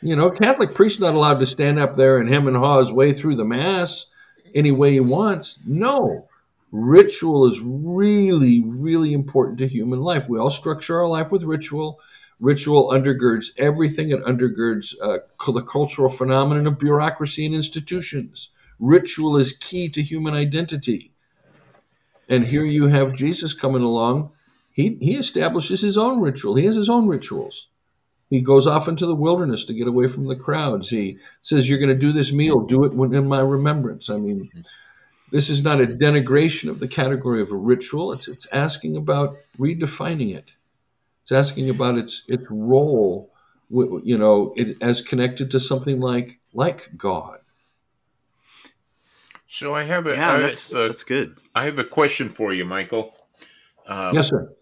[0.00, 2.92] You know, Catholic priest not allowed to stand up there and hem and haw his
[2.92, 4.10] way through the mass
[4.54, 5.58] any way he wants.
[5.66, 6.25] No,
[6.72, 10.28] ritual is really, really important to human life.
[10.28, 12.00] We all structure our life with ritual.
[12.38, 14.10] Ritual undergirds everything.
[14.10, 15.18] It undergirds uh,
[15.50, 18.50] the cultural phenomenon of bureaucracy and institutions.
[18.78, 21.12] Ritual is key to human identity.
[22.28, 24.32] And here you have Jesus coming along.
[24.72, 26.56] He, he establishes his own ritual.
[26.56, 27.68] He has his own rituals.
[28.28, 30.90] He goes off into the wilderness to get away from the crowds.
[30.90, 34.10] He says, You're going to do this meal, do it in my remembrance.
[34.10, 34.50] I mean,
[35.30, 38.12] this is not a denigration of the category of a ritual.
[38.12, 40.54] It's, it's asking about redefining it.
[41.22, 43.32] It's asking about its, its role,
[43.68, 47.40] you know, it, as connected to something like, like God.
[49.48, 51.38] So I have a yeah, I, that's, uh, that's good.
[51.54, 53.14] I have a question for you, Michael.
[53.86, 54.52] Um, yes, sir.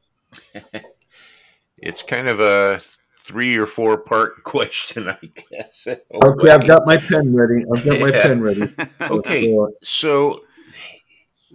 [1.78, 2.80] it's kind of a
[3.18, 5.18] three or four part question, I
[5.50, 5.86] guess.
[5.86, 7.64] okay, I've got my pen ready.
[7.74, 8.68] I've got my pen ready.
[9.00, 10.44] okay, so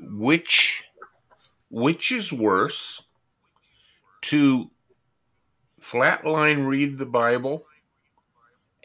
[0.02, 0.84] which
[1.70, 3.04] which is worse
[4.22, 4.70] to
[5.82, 7.66] flatline read the Bible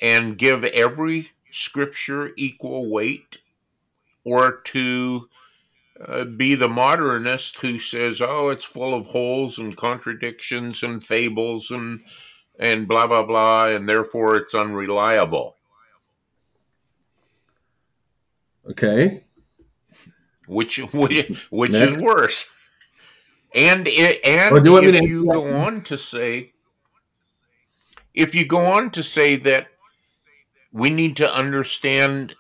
[0.00, 3.38] and give every scripture equal weight
[4.24, 5.28] or to
[6.00, 11.70] uh, be the modernist who says, "Oh, it's full of holes and contradictions and fables
[11.70, 12.00] and
[12.58, 15.56] and blah blah blah, and therefore it's unreliable."
[18.70, 19.23] Okay.
[20.46, 22.48] Which which, which is worse?
[23.54, 26.52] And it, and you if you go on to say,
[28.12, 29.68] if you go on to say that
[30.72, 32.34] we need to understand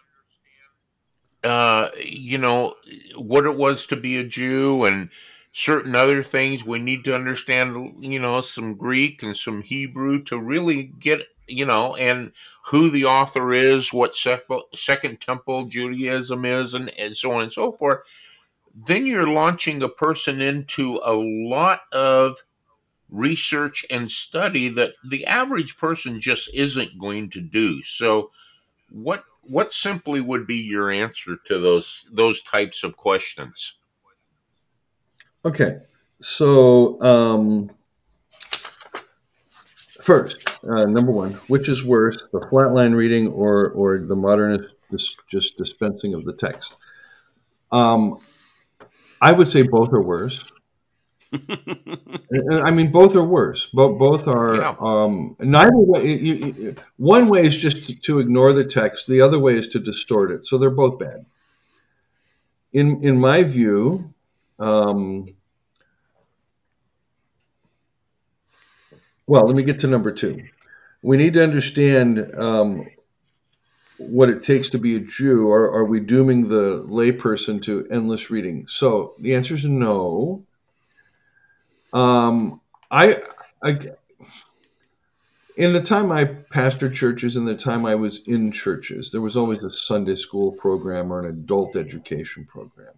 [1.44, 2.74] uh, you know,
[3.16, 5.10] what it was to be a Jew and
[5.52, 6.64] certain other things.
[6.64, 11.66] We need to understand, you know, some Greek and some Hebrew to really get, you
[11.66, 12.32] know, and
[12.66, 17.72] who the author is, what Second Temple Judaism is, and, and so on and so
[17.72, 18.00] forth.
[18.86, 22.38] Then you're launching a person into a lot of
[23.10, 27.82] research and study that the average person just isn't going to do.
[27.82, 28.30] So,
[28.90, 33.74] what what simply would be your answer to those those types of questions?
[35.44, 35.80] Okay,
[36.20, 37.70] so um,
[40.00, 45.16] first, uh, number one, which is worse, the flatline reading or or the modernist dis-
[45.28, 46.76] just dispensing of the text?
[47.72, 48.18] Um,
[49.20, 50.44] I would say both are worse.
[52.62, 53.66] I mean, both are worse.
[53.66, 54.56] Both both are.
[54.56, 54.76] Yeah.
[54.78, 56.06] Um, neither way.
[56.06, 59.08] You, you, one way is just to, to, ignore the text.
[59.08, 60.44] The other way is to distort it.
[60.44, 61.26] So they're both bad.
[62.72, 64.14] In in my view,
[64.58, 65.26] um,
[69.26, 70.42] well, let me get to number two.
[71.02, 72.86] We need to understand um,
[73.98, 75.48] what it takes to be a Jew.
[75.48, 78.66] Or are we dooming the layperson to endless reading?
[78.66, 80.44] So the answer is no
[81.94, 82.60] um,
[82.90, 83.22] I,
[83.62, 83.78] I,
[85.56, 89.36] in the time I pastored churches and the time I was in churches, there was
[89.36, 92.92] always a Sunday school program or an adult education program.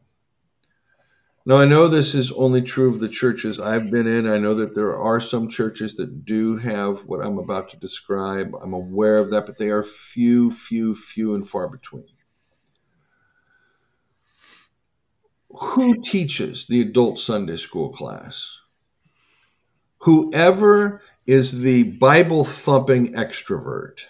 [1.48, 4.26] Now, I know this is only true of the churches I've been in.
[4.26, 8.52] I know that there are some churches that do have what I'm about to describe.
[8.61, 12.09] I'm aware of that, but they are few, few, few and far between.
[15.51, 18.59] Who teaches the adult Sunday school class?
[20.07, 24.07] whoever is the Bible thumping extrovert.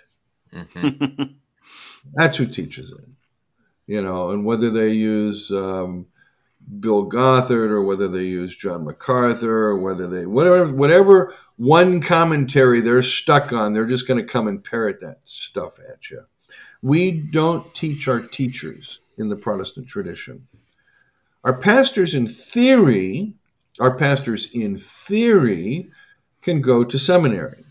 [0.53, 1.23] Mm-hmm.
[2.15, 3.09] That's who teaches it.
[3.87, 6.07] You know, and whether they use um,
[6.81, 12.81] Bill Gothard or whether they use John MacArthur or whether they whatever whatever one commentary
[12.81, 16.25] they're stuck on, they're just going to come and parrot that stuff at you.
[16.83, 20.47] We don't teach our teachers in the Protestant tradition.
[21.45, 23.35] Our pastors, in theory,
[23.81, 25.91] our pastors, in theory,
[26.43, 27.65] can go to seminary.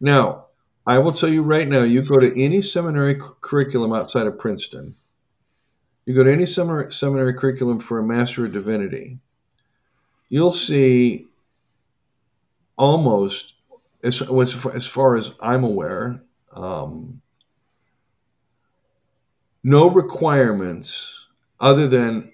[0.00, 0.46] Now,
[0.86, 4.94] I will tell you right now, you go to any seminary curriculum outside of Princeton,
[6.08, 9.18] you go to any seminary curriculum for a Master of Divinity,
[10.30, 11.26] you'll see
[12.78, 13.52] almost,
[14.02, 16.22] as, as far as I'm aware,
[16.54, 17.20] um,
[19.62, 21.26] no requirements
[21.60, 22.32] other than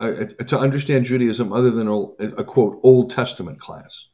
[0.00, 2.00] uh, to understand Judaism other than a,
[2.36, 4.08] a, quote Old Testament class.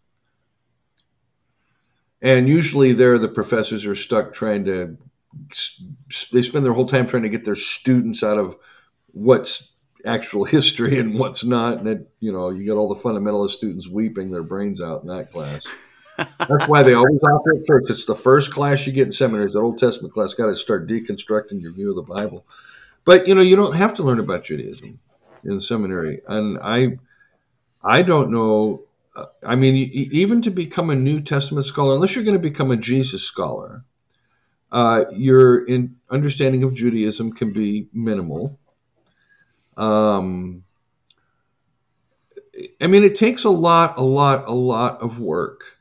[2.22, 4.96] And usually, there the professors are stuck trying to.
[6.32, 8.56] They spend their whole time trying to get their students out of
[9.12, 9.72] what's
[10.04, 11.78] actual history and what's not.
[11.78, 15.08] And it, you know, you get all the fundamentalist students weeping their brains out in
[15.08, 15.66] that class.
[16.38, 17.90] That's why they always offer it first.
[17.90, 19.54] It's the first class you get in seminaries.
[19.54, 22.46] That Old Testament class got to start deconstructing your view of the Bible.
[23.04, 25.00] But you know, you don't have to learn about Judaism
[25.44, 26.98] in seminary, and I,
[27.82, 28.84] I don't know.
[29.42, 32.76] I mean, even to become a New Testament scholar, unless you're going to become a
[32.76, 33.84] Jesus scholar,
[34.70, 38.59] uh, your in understanding of Judaism can be minimal.
[39.80, 40.64] Um,
[42.80, 45.78] I mean, it takes a lot, a lot, a lot of work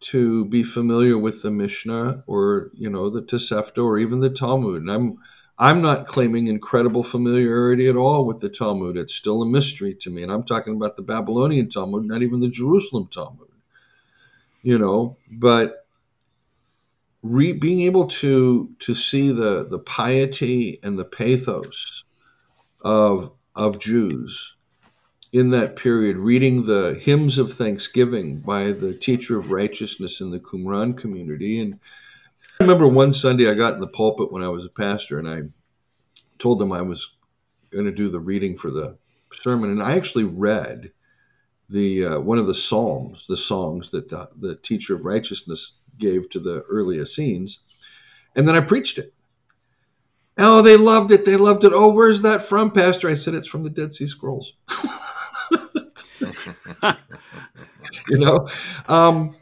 [0.00, 4.82] to be familiar with the Mishnah or you know the Tosefta or even the Talmud.
[4.82, 5.18] And I'm
[5.58, 8.96] I'm not claiming incredible familiarity at all with the Talmud.
[8.96, 10.22] It's still a mystery to me.
[10.22, 13.48] And I'm talking about the Babylonian Talmud, not even the Jerusalem Talmud.
[14.62, 15.86] You know, but
[17.22, 22.04] re, being able to to see the the piety and the pathos
[22.84, 24.56] of of Jews
[25.32, 30.38] in that period, reading the hymns of thanksgiving by the teacher of righteousness in the
[30.38, 31.80] Qumran community, and
[32.60, 35.28] I remember one Sunday I got in the pulpit when I was a pastor, and
[35.28, 35.42] I
[36.38, 37.16] told them I was
[37.70, 38.96] going to do the reading for the
[39.32, 40.92] sermon, and I actually read
[41.68, 46.28] the uh, one of the psalms, the songs that the, the teacher of righteousness gave
[46.30, 47.60] to the early Essenes,
[48.36, 49.12] and then I preached it.
[50.38, 51.24] Oh, they loved it.
[51.24, 51.72] They loved it.
[51.74, 53.08] Oh, where's that from, Pastor?
[53.08, 54.54] I said it's from the Dead Sea Scrolls.
[58.08, 58.48] you know,
[58.88, 59.36] um,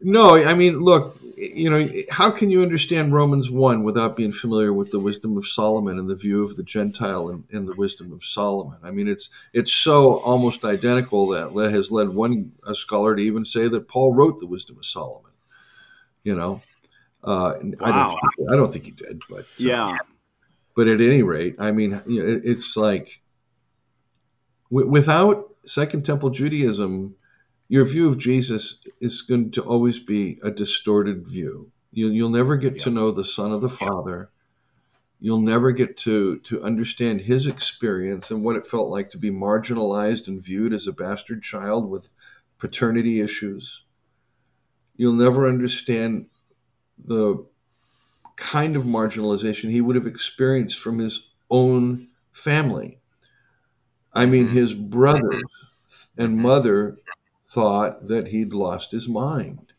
[0.00, 4.72] no, I mean, look, you know, how can you understand Romans 1 without being familiar
[4.72, 8.12] with the wisdom of Solomon and the view of the Gentile and, and the wisdom
[8.12, 8.78] of Solomon?
[8.82, 13.44] I mean, it's it's so almost identical that has led one a scholar to even
[13.44, 15.32] say that Paul wrote the wisdom of Solomon.
[16.24, 16.62] You know,
[17.24, 17.76] uh, wow.
[17.80, 19.96] I don't think he, I don't think he did, but uh, yeah.
[20.76, 23.22] But at any rate, I mean, you know, it's like
[24.70, 27.16] w- without Second Temple Judaism
[27.68, 31.72] your view of Jesus is going to always be a distorted view.
[31.92, 32.84] You'll, you'll never get yeah.
[32.84, 34.30] to know the Son of the Father.
[35.18, 39.30] You'll never get to, to understand his experience and what it felt like to be
[39.30, 42.10] marginalized and viewed as a bastard child with
[42.58, 43.84] paternity issues.
[44.96, 46.26] You'll never understand
[46.98, 47.44] the
[48.36, 53.00] kind of marginalization he would have experienced from his own family.
[54.12, 54.56] I mean, mm-hmm.
[54.56, 55.42] his brothers
[56.16, 56.98] and mother
[57.46, 59.72] thought that he'd lost his mind.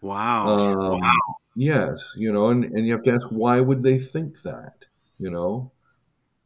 [0.00, 0.46] Wow.
[0.46, 1.36] Um, wow.
[1.54, 4.84] Yes, you know, and, and you have to ask why would they think that?
[5.18, 5.72] You know,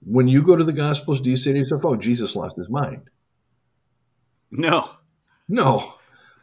[0.04, 2.70] when you go to the Gospels, do you say to yourself, "Oh, Jesus lost his
[2.70, 3.10] mind"?
[4.52, 4.88] No,
[5.48, 5.94] no.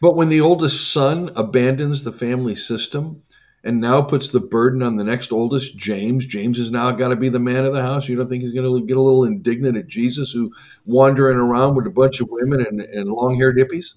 [0.01, 3.23] But when the oldest son abandons the family system
[3.64, 6.26] and now puts the burden on the next oldest, James.
[6.26, 8.08] James has now got to be the man of the house.
[8.08, 10.53] You don't think he's going to get a little indignant at Jesus, who
[10.86, 13.95] wandering around with a bunch of women and, and long haired hippies?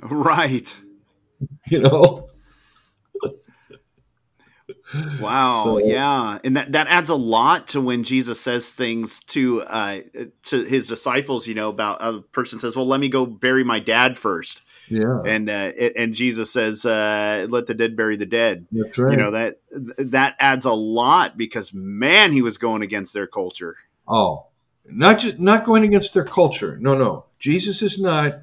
[0.00, 0.76] Right.
[1.68, 2.28] You know.
[5.20, 5.62] Wow.
[5.64, 10.00] So, yeah, and that that adds a lot to when Jesus says things to uh,
[10.44, 11.46] to his disciples.
[11.46, 14.62] You know, about a person says, "Well, let me go bury my dad first.
[14.88, 15.22] Yeah.
[15.24, 19.12] And uh, and Jesus says, uh, "Let the dead bury the dead." That's right.
[19.12, 19.58] You know that
[19.98, 23.76] that adds a lot because man, he was going against their culture.
[24.06, 24.46] Oh,
[24.86, 26.76] not just not going against their culture.
[26.80, 27.26] No, no.
[27.38, 28.40] Jesus is not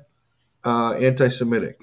[0.63, 1.81] uh, anti-Semitic.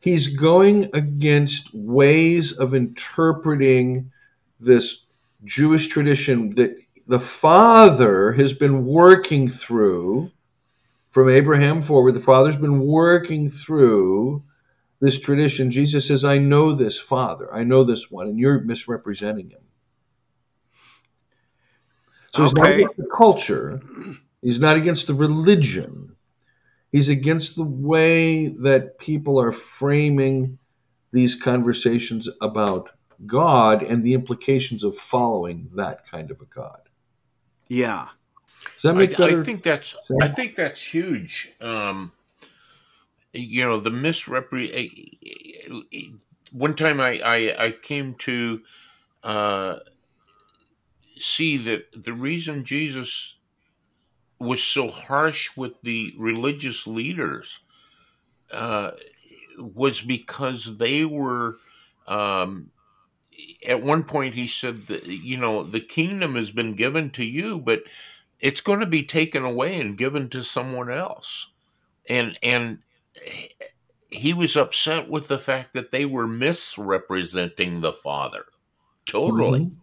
[0.00, 4.12] He's going against ways of interpreting
[4.60, 5.04] this
[5.44, 6.76] Jewish tradition that
[7.06, 10.30] the Father has been working through
[11.10, 14.44] from Abraham forward, the Father's been working through
[15.00, 15.70] this tradition.
[15.70, 19.62] Jesus says, I know this Father, I know this one, and you're misrepresenting him.
[22.34, 23.80] So he's not against the culture,
[24.42, 26.14] he's not against the religion,
[26.92, 30.58] he's against the way that people are framing
[31.12, 32.90] these conversations about
[33.26, 36.80] God and the implications of following that kind of a God.
[37.68, 38.08] Yeah.
[38.74, 39.40] Does that make I, better?
[39.40, 40.20] I think that's sense?
[40.22, 41.52] I think that's huge.
[41.60, 42.12] Um,
[43.32, 44.98] you know, the misrepre.
[46.52, 48.60] One time, I I, I came to
[49.22, 49.76] uh,
[51.16, 53.37] see that the reason Jesus
[54.40, 57.60] was so harsh with the religious leaders
[58.52, 58.92] uh,
[59.58, 61.58] was because they were.
[62.06, 62.70] Um,
[63.66, 67.58] at one point, he said that you know the kingdom has been given to you,
[67.58, 67.82] but
[68.40, 71.52] it's going to be taken away and given to someone else,
[72.08, 72.80] and and
[74.10, 78.44] he was upset with the fact that they were misrepresenting the father
[79.06, 79.76] totally, Mhm.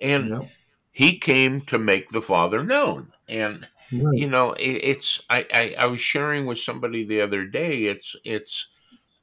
[0.00, 0.48] and Yeah.
[0.92, 3.68] he came to make the father known and
[4.02, 4.18] Right.
[4.18, 8.16] you know it, it's I, I i was sharing with somebody the other day it's
[8.24, 8.68] it's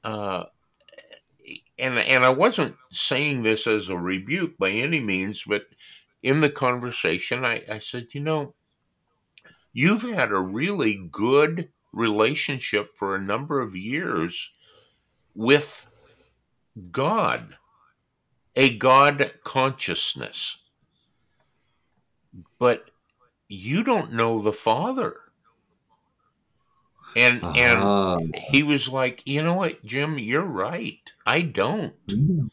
[0.03, 0.45] uh
[1.80, 5.63] and and i wasn't saying this as a rebuke by any means but
[6.24, 8.53] in the conversation i i said you know
[9.74, 14.51] you've had a really good relationship for a number of years
[15.36, 15.88] with
[16.91, 17.57] god
[18.55, 20.59] a god consciousness
[22.59, 22.91] but
[23.52, 25.22] you don't know the father
[27.16, 28.18] and and Ah.
[28.34, 32.49] he was like you know what jim you're right i don't Mm.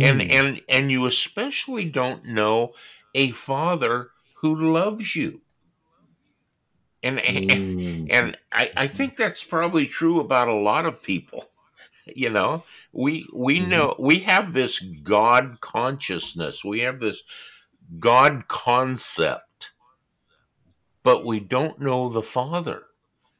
[0.00, 2.72] and and and you especially don't know
[3.14, 5.42] a father who loves you
[7.02, 8.10] and Mm.
[8.10, 11.44] and I, I think that's probably true about a lot of people
[12.06, 13.60] you know we we Mhm.
[13.60, 17.22] know we have this god consciousness we have this
[18.00, 19.73] god concept
[21.04, 22.84] but we don't know the father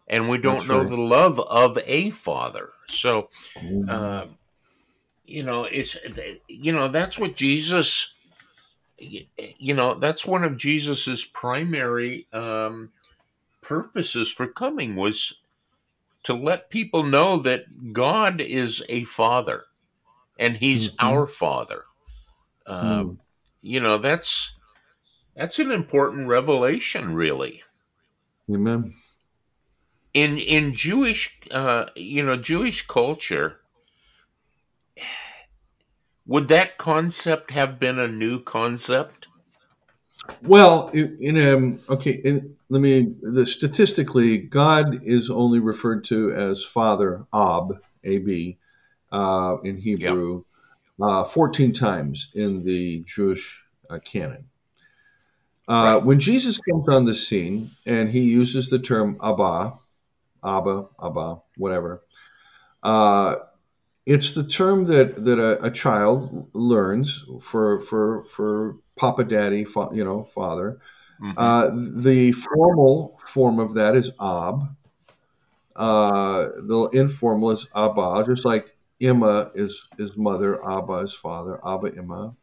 [0.08, 0.88] and we don't That's know right.
[0.88, 3.28] the love of a father so
[3.88, 4.26] uh,
[5.24, 5.96] you know it's
[6.48, 8.14] you know that's what jesus
[8.98, 12.92] you know that's one of jesus's primary um
[13.62, 15.40] purposes for coming was
[16.22, 19.64] to let people know that god is a father
[20.38, 20.96] and he's Mhm.
[21.00, 21.84] our father
[22.66, 23.18] um Mm.
[23.62, 24.54] you know that's
[25.37, 27.62] that's an important revelation really
[28.53, 28.95] Amen.
[30.12, 33.61] in in jewish uh you know jewish culture
[36.26, 39.28] would that concept have been a new concept
[40.43, 43.14] Well, in, in um, okay, in, let me.
[43.20, 48.59] The statistically, God is only referred to as Father, Ab, A B,
[49.12, 50.45] uh, in Hebrew,
[51.01, 54.49] uh, fourteen times in the Jewish uh, canon.
[55.66, 56.04] Uh, Right.
[56.04, 59.72] When Jesus comes on the scene and he uses the term Abba,
[60.44, 62.02] Abba, Abba, whatever,
[62.82, 63.36] uh,
[64.06, 69.88] it's the term that that a, a child learns for for for Papa, Daddy, fa-
[69.92, 70.78] you know, Father.
[71.20, 71.34] Mhm.
[71.36, 71.70] Uh,
[72.02, 74.68] the formal form of that is Ab.
[75.76, 81.94] Uh, the informal is Abba, just like Imma is is mother, Abba is father, Abba
[81.96, 82.34] Imma.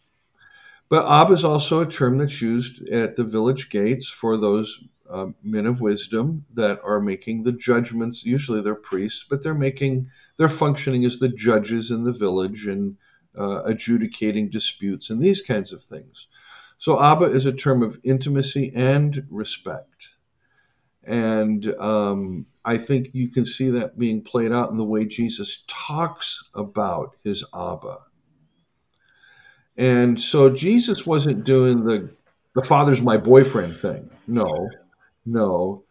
[0.92, 5.28] But Ab is also a term that's used at the village gates for those uh,
[5.42, 8.26] men of wisdom that are making the judgments.
[8.26, 12.98] Usually they're priests, but they're making they're functioning as the judges in the village and
[13.38, 16.28] uh, adjudicating disputes and these kinds of things.
[16.76, 20.18] So Abba is a term of intimacy and respect,
[21.06, 25.64] and um, I think you can see that being played out in the way Jesus
[25.68, 28.11] talks about his Abba.
[29.78, 32.10] And so Jesus wasn't doing the
[32.54, 34.10] the father's my boyfriend thing.
[34.28, 34.70] No,
[35.26, 35.84] no.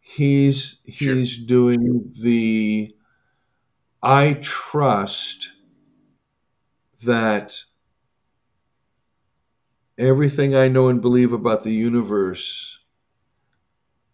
[0.00, 1.14] He's Sure.
[1.14, 2.94] he's doing the
[4.02, 5.52] I trust
[7.04, 7.64] that
[9.98, 12.78] everything I know and believe about the universe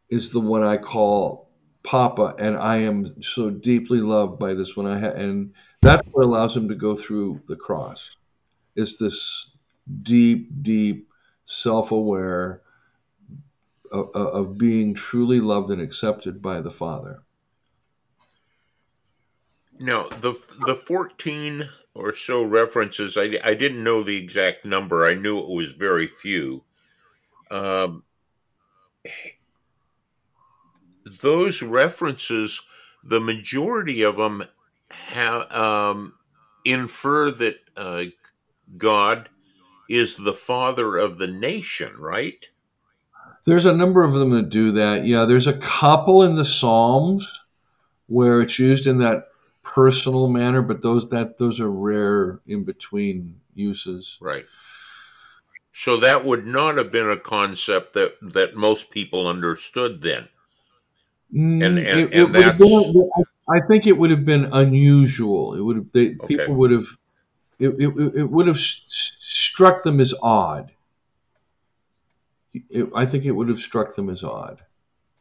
[0.08, 1.50] is the one I call
[1.82, 4.86] Papa, and I am so deeply loved by this one.
[4.86, 8.16] I ha- and that's what allows him to go through the cross.
[8.74, 9.52] Is this
[10.02, 11.08] deep, deep,
[11.44, 12.62] self-aware
[13.92, 17.22] of, of being truly loved and accepted by the Father.
[19.78, 20.34] Now, the
[20.66, 25.04] the fourteen or so references, I, I didn't know the exact number.
[25.04, 26.62] I knew it was very few.
[27.50, 28.04] Um,
[31.20, 32.62] those references,
[33.04, 34.44] the majority of them
[34.90, 36.14] have um,
[36.64, 38.04] infer that uh,
[38.76, 39.28] God
[39.88, 42.48] is the father of the nation, right?
[43.44, 45.04] There's a number of them that do that.
[45.04, 47.40] Yeah, there's a couple in the Psalms
[48.06, 49.28] where it's used in that
[49.62, 54.18] personal manner, but those that those are rare in between uses.
[54.20, 54.44] Right.
[55.72, 60.28] So that would not have been a concept that that most people understood then.
[61.34, 63.10] Mm, And- and- it, it would have been,
[63.48, 65.54] I think it would have been unusual.
[65.54, 66.36] It would have they, Okay.
[66.36, 66.86] people would have
[67.62, 70.72] it, it, it would have s- struck them as odd.
[72.54, 74.62] it, I think it would have struck them as odd.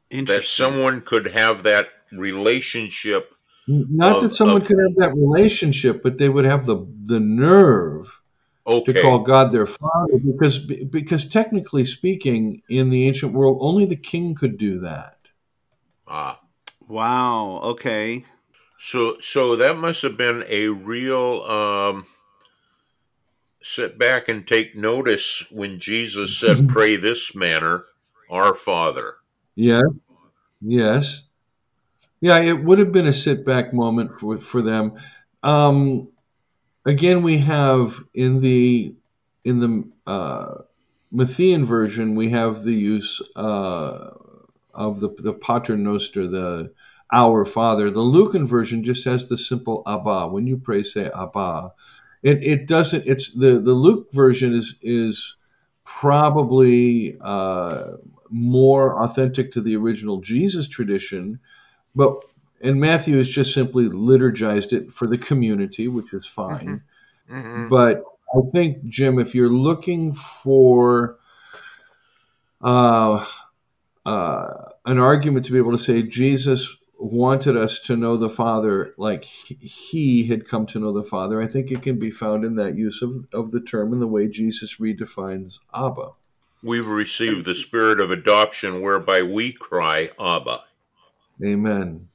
[0.10, 3.34] that someone could have that relationship.
[3.68, 7.20] Not Of- that someone of- could have that relationship, but they would have the the
[7.20, 8.20] nerve
[8.68, 13.86] Okay, to call God their father because because technically speaking, in the ancient world, only
[13.86, 15.18] the king could do that.
[16.08, 16.40] ah,
[16.88, 17.60] Wow.
[17.64, 18.26] Okay.
[18.78, 22.06] so so that must have been a real um,
[23.62, 27.86] sit back and take notice when Jesus said, "Pray this manner,
[28.30, 29.16] our Father."
[29.56, 29.82] Yeah.
[30.62, 31.28] Yes.
[32.20, 34.92] Yeah, it would have been a sit back moment for for them.
[35.44, 36.10] Um,
[36.86, 38.96] again, we have in the
[39.44, 40.62] in the uh,
[41.14, 44.12] Matthean version, we have the use uh,
[44.74, 46.72] of the the Pater Noster, the
[47.12, 47.90] Our Father.
[47.90, 50.28] The Lucan version just has the simple Abba.
[50.28, 51.72] When you pray, say Abba.
[52.24, 53.08] It, it doesn't.
[53.08, 55.36] It's the the Luke version is is
[55.84, 57.94] probably uh,
[58.30, 61.40] more authentic to the original Jesus tradition,
[61.96, 62.24] but
[62.64, 66.84] and Matthew has just simply liturgized it for the community, which is fine.
[67.30, 67.70] Mhm.
[67.70, 68.04] But
[68.36, 71.18] I think, Jim, if you're looking for
[72.62, 73.26] uh,
[74.06, 74.54] uh,
[74.86, 79.24] an argument to be able to say Jesus wanted us to know the Father like
[79.24, 82.56] he- he had come to know the Father, I think it can be found in
[82.56, 86.10] that use of, of the term and the way Jesus redefines Abba.
[86.64, 90.62] We've received the spirit of adoption, whereby we cry, "Abba."
[91.44, 92.10] Amen.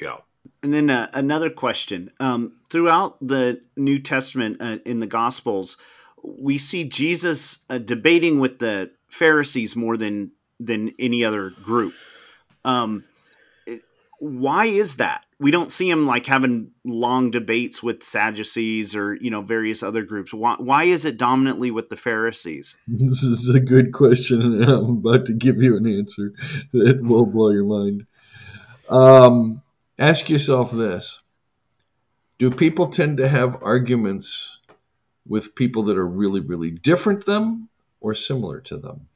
[0.00, 0.16] Yeah.
[0.62, 2.10] And then uh, another question.
[2.18, 5.76] Um, throughout the New Testament uh, in the Gospels,
[6.24, 11.94] we see Jesus uh, debating with the Pharisees more than than any other group.
[12.64, 13.11] Um, it-
[14.22, 15.26] why is that?
[15.40, 20.04] We don't see him like having long debates with Sadducees or you know various other
[20.04, 20.32] groups.
[20.32, 22.76] Why, why is it dominantly with the Pharisees?
[22.86, 26.32] This is a good question, and I'm about to give you an answer
[26.72, 28.06] that will blow your mind.
[28.88, 29.60] Um,
[29.98, 31.20] ask yourself this
[32.38, 34.60] Do people tend to have arguments
[35.26, 37.68] with people that are really, really different them
[38.00, 39.08] or similar to them?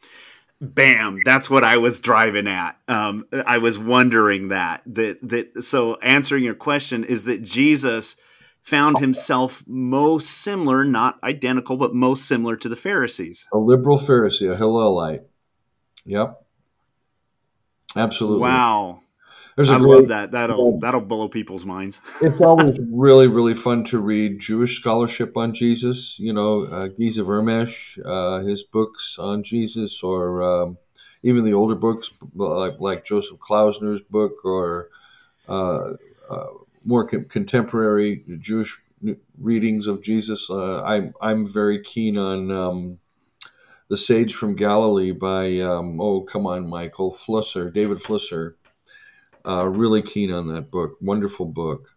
[0.60, 1.20] Bam!
[1.24, 2.78] That's what I was driving at.
[2.88, 5.64] Um, I was wondering that that that.
[5.64, 8.16] So answering your question is that Jesus
[8.62, 13.46] found himself most similar, not identical, but most similar to the Pharisees.
[13.52, 15.22] A liberal Pharisee, a Hillelite.
[16.04, 16.42] Yep.
[17.94, 18.40] Absolutely.
[18.40, 19.02] Wow,
[19.56, 20.32] There's I a love that.
[20.32, 21.98] That'll that'll blow people's minds.
[22.20, 26.18] it's always really, really fun to read Jewish scholarship on Jesus.
[26.18, 30.76] You know, uh, Geza Vermes, uh, his books on Jesus, or um,
[31.22, 34.90] even the older books like, like Joseph Klausner's book, or
[35.48, 35.94] uh,
[36.28, 36.46] uh,
[36.84, 38.78] more con- contemporary Jewish
[39.38, 40.50] readings of Jesus.
[40.50, 42.50] Uh, I'm I'm very keen on.
[42.50, 42.98] Um,
[43.88, 48.54] the Sage from Galilee by, um, oh, come on, Michael, Flusser, David Flusser.
[49.46, 50.96] Uh, really keen on that book.
[51.00, 51.96] Wonderful book.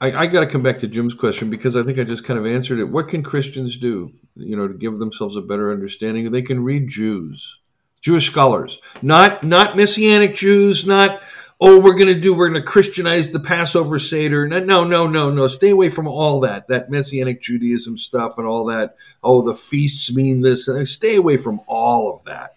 [0.00, 2.38] I, I got to come back to Jim's question because I think I just kind
[2.38, 2.88] of answered it.
[2.88, 6.30] What can Christians do, you know, to give themselves a better understanding?
[6.30, 7.58] They can read Jews,
[8.00, 11.22] Jewish scholars, not not Messianic Jews, not
[11.60, 14.48] oh we're going to do we're going to Christianize the Passover Seder.
[14.48, 15.46] No, no, no, no, no.
[15.46, 18.96] Stay away from all that that Messianic Judaism stuff and all that.
[19.22, 20.68] Oh, the feasts mean this.
[20.84, 22.56] Stay away from all of that.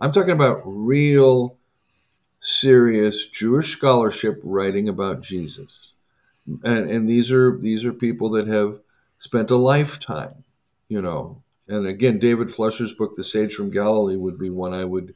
[0.00, 1.57] I'm talking about real
[2.40, 5.94] serious Jewish scholarship writing about Jesus,
[6.64, 8.80] and and these are these are people that have
[9.18, 10.44] spent a lifetime,
[10.88, 11.42] you know.
[11.68, 15.14] And again, David Flusser's book, The Sage from Galilee, would be one I would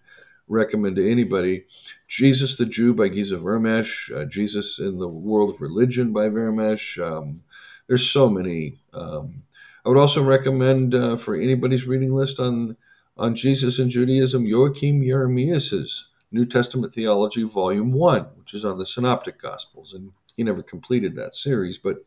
[0.48, 1.64] recommend to anybody.
[2.08, 6.98] Jesus the Jew by Geza Vermes, uh, Jesus in the World of Religion by Vermes.
[7.02, 7.42] Um,
[7.86, 8.78] there's so many.
[8.92, 9.44] Um,
[9.84, 12.76] I would also recommend uh, for anybody's reading list on
[13.16, 18.86] on Jesus and Judaism, Joachim Jeremias's New Testament Theology, Volume One, which is on the
[18.86, 21.98] Synoptic Gospels, and he never completed that series, but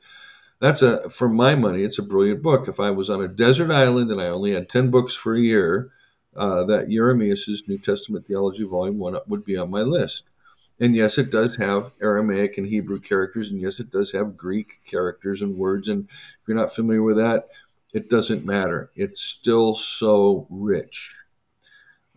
[0.59, 2.67] that's a for my money, it's a brilliant book.
[2.67, 5.41] If I was on a desert island and I only had ten books for a
[5.41, 5.91] year,
[6.35, 10.29] uh, that Jeremias's New Testament Theology, Volume One, would be on my list.
[10.79, 14.81] And yes, it does have Aramaic and Hebrew characters, and yes, it does have Greek
[14.85, 15.87] characters and words.
[15.87, 17.47] And if you're not familiar with that,
[17.93, 18.91] it doesn't matter.
[18.95, 21.15] It's still so rich.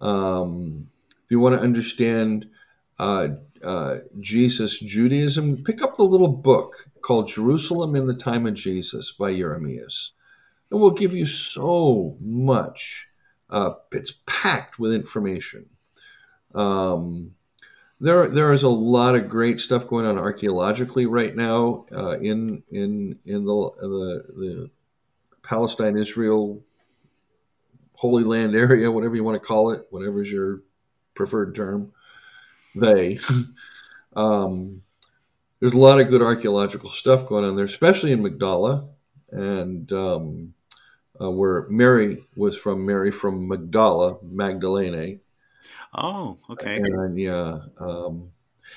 [0.01, 0.89] Um,
[1.29, 2.47] if you want to understand
[2.99, 3.29] uh,
[3.63, 9.13] uh, Jesus Judaism, pick up the little book called Jerusalem in the Time of Jesus
[9.13, 10.13] by Jeremias.
[10.71, 13.09] It will give you so much.
[13.51, 15.67] Uh, it's packed with information.
[16.55, 17.33] Um,
[18.01, 22.63] there, there is a lot of great stuff going on archaeologically right now uh, in
[22.71, 24.71] in in the the, the
[25.43, 26.63] Palestine Israel
[27.93, 30.63] Holy Land area, whatever you want to call it, whatever's your
[31.19, 31.93] preferred term.
[32.75, 33.19] They.
[34.17, 34.83] um,
[35.61, 38.89] there's a lot of good archaeological stuff going on there, especially in Magdala,
[39.31, 40.55] and um,
[41.21, 42.87] uh, where Mary was from.
[42.87, 45.21] Mary from Magdala, Magdalene.
[45.93, 46.77] Oh, okay.
[46.77, 48.31] And yeah, um,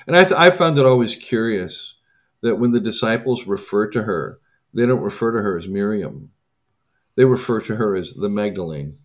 [0.06, 1.94] and I, th- I found it always curious
[2.40, 4.40] that when the disciples refer to her,
[4.74, 6.32] they don't refer to her as Miriam.
[7.14, 8.98] They refer to her as the Magdalene,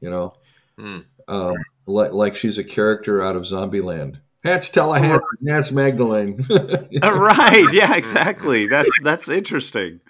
[0.00, 0.34] you know,
[0.78, 1.04] mm.
[1.26, 1.54] um,
[1.86, 4.20] like, like she's a character out of Zombieland.
[4.42, 5.24] That's Tallahassee.
[5.40, 6.44] That's Magdalene.
[7.02, 7.66] right.
[7.72, 8.68] Yeah, exactly.
[8.68, 10.00] That's that's interesting.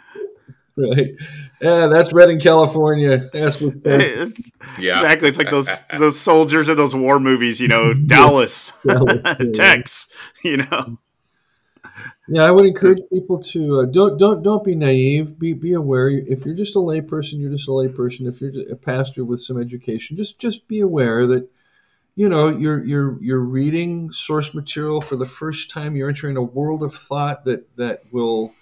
[0.77, 1.15] Right.
[1.63, 3.19] Yeah, that's Redding, California.
[3.33, 4.29] That's what yeah.
[4.77, 5.29] Exactly.
[5.29, 9.23] It's like those those soldiers in those war movies, you know, Dallas, Dallas
[9.55, 10.13] Tex,
[10.45, 10.99] you know.
[12.29, 15.39] Yeah, I would encourage people to uh, don't don't don't be naive.
[15.39, 16.09] Be be aware.
[16.09, 18.29] If you're just a layperson, you're just a layperson.
[18.29, 21.49] If you're a pastor with some education, just just be aware that
[22.17, 26.43] you know you're you're you're reading source material for the first time you're entering a
[26.43, 28.53] world of thought that that will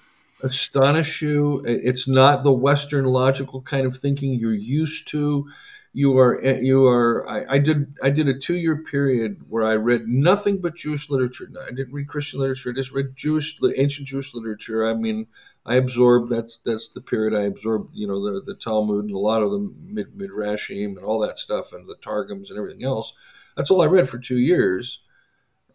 [0.43, 1.63] astonish you.
[1.65, 5.49] It's not the western logical kind of thinking you're used to.
[5.95, 9.65] You are eh, you are I, I did i did a two year period where
[9.65, 11.49] i read nothing but jewish literature.
[11.65, 14.85] I didn't read christian literature i just read jewish ancient jewish literature.
[14.85, 15.29] I mean
[15.65, 19.19] i absorbed that's that's the period i absorbed you know the, the talmud and a
[19.19, 23.13] lot of the mid midrashim and all that stuff and the targums and everything else
[23.55, 25.03] that's all I read for two years,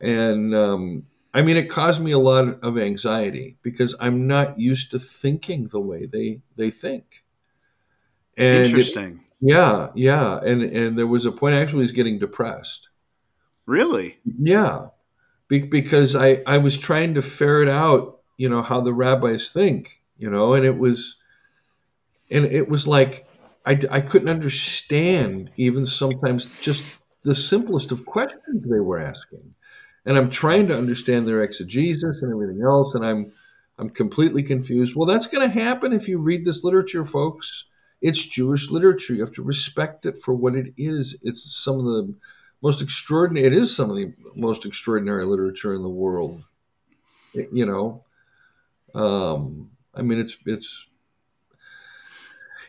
[0.01, 4.91] and um, I mean, it caused me a lot of anxiety because I'm not used
[4.91, 7.23] to thinking the way they they think.
[8.37, 9.23] And Interesting.
[9.41, 12.89] It, yeah, yeah, and and there was a point I actually was getting depressed.
[13.65, 14.17] Really?
[14.25, 14.87] Yeah,
[15.47, 20.01] Be- because I I was trying to ferret out, you know, how the rabbis think,
[20.17, 21.17] you know, and it was,
[22.31, 23.27] and it was like
[23.65, 29.53] I I couldn't understand even sometimes just the simplest of questions they were asking.
[30.05, 33.31] And I'm trying to understand their exegesis and everything else, and I'm
[33.77, 34.95] I'm completely confused.
[34.95, 37.65] Well, that's going to happen if you read this literature, folks.
[38.01, 39.13] It's Jewish literature.
[39.13, 41.19] You have to respect it for what it is.
[41.23, 42.13] It's some of the
[42.61, 43.47] most extraordinary.
[43.47, 46.43] It is some of the most extraordinary literature in the world.
[47.33, 48.03] It, you know,
[48.95, 50.87] um, I mean, it's it's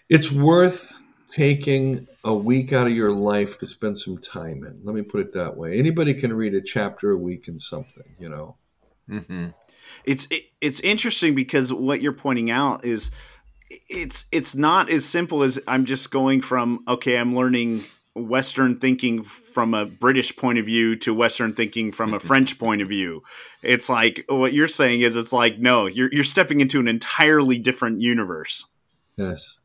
[0.08, 0.99] it's worth
[1.30, 4.80] taking a week out of your life to spend some time in.
[4.82, 5.78] Let me put it that way.
[5.78, 8.56] Anybody can read a chapter a week in something, you know.
[9.08, 9.48] Mm-hmm.
[10.04, 13.10] It's it, it's interesting because what you're pointing out is
[13.88, 19.22] it's it's not as simple as I'm just going from okay, I'm learning Western thinking
[19.22, 22.20] from a British point of view to Western thinking from a.
[22.30, 23.22] French point of view.
[23.62, 27.58] It's like what you're saying is it's like no, you're you're stepping into an entirely
[27.58, 28.66] different universe.
[29.16, 29.58] Yes.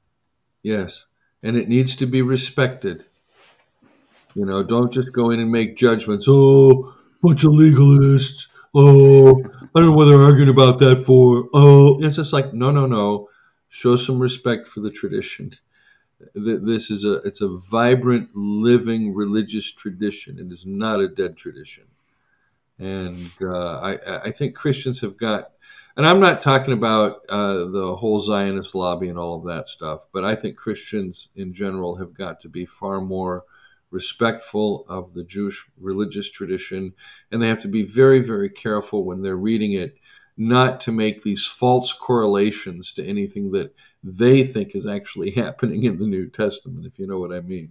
[0.63, 1.05] Yes
[1.45, 3.05] and it needs to be respected.
[4.33, 6.25] You know, don't just go in and make judgments.
[6.27, 8.49] Oh, bunch of legalists.
[8.73, 11.47] Oh, I don't know what they're arguing about that for.
[11.53, 13.29] Oh, it's just like no, no, no.
[13.69, 15.53] Show some respect for the tradition.
[16.33, 20.39] This is a it's a vibrant, living religious tradition.
[20.39, 21.85] It is not a dead tradition,
[22.80, 25.51] and uh, I I think Christians have got
[25.97, 30.05] and I'm not talking about uh, the whole Zionist lobby and all of that stuff,
[30.11, 33.45] but I think Christians in general have got to be far more
[33.91, 36.93] respectful of the Jewish religious tradition,
[37.32, 39.97] and they have to be very, very careful when they're reading it
[40.38, 43.73] not to make these false correlations to anything that
[44.03, 47.69] they think is actually happening in the New Testament, if you know what I mean.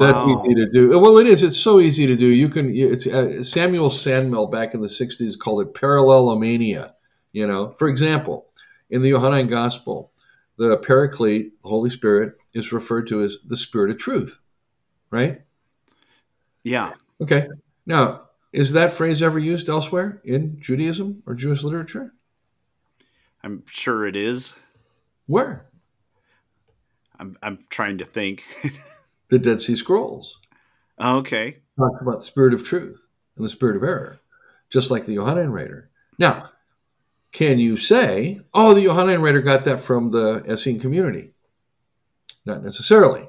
[0.00, 0.12] Wow.
[0.12, 0.98] That's easy to do.
[0.98, 1.42] Well, it is.
[1.42, 2.26] It's so easy to do.
[2.26, 2.74] You can.
[2.74, 6.92] It's uh, Samuel Sandmel back in the '60s called it parallelomania.
[7.32, 8.48] You know, for example,
[8.88, 10.10] in the Johannine Gospel,
[10.56, 14.38] the Paraclete, the Holy Spirit, is referred to as the Spirit of Truth,
[15.10, 15.42] right?
[16.64, 16.94] Yeah.
[17.20, 17.46] Okay.
[17.84, 18.22] Now,
[18.54, 22.14] is that phrase ever used elsewhere in Judaism or Jewish literature?
[23.42, 24.54] I'm sure it is.
[25.26, 25.66] Where?
[27.18, 28.46] I'm I'm trying to think.
[29.30, 30.40] the Dead Sea Scrolls.
[31.00, 31.58] Okay.
[31.78, 33.06] Talks about the spirit of truth
[33.36, 34.20] and the spirit of error,
[34.68, 35.90] just like the Johannine writer.
[36.18, 36.50] Now,
[37.32, 41.32] can you say, oh, the Johannine writer got that from the Essene community?
[42.44, 43.28] Not necessarily.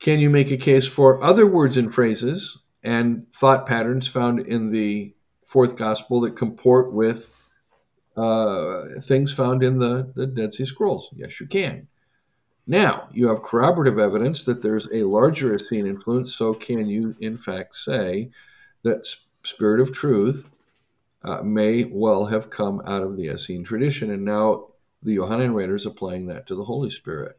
[0.00, 4.70] Can you make a case for other words and phrases and thought patterns found in
[4.70, 5.14] the
[5.46, 7.34] fourth gospel that comport with
[8.16, 11.10] uh, things found in the, the Dead Sea Scrolls?
[11.16, 11.88] Yes, you can.
[12.70, 17.38] Now, you have corroborative evidence that there's a larger Essene influence, so can you, in
[17.38, 18.30] fact, say
[18.82, 19.06] that
[19.42, 20.50] Spirit of Truth
[21.22, 24.66] uh, may well have come out of the Essene tradition, and now
[25.02, 27.38] the Johannine writers applying that to the Holy Spirit?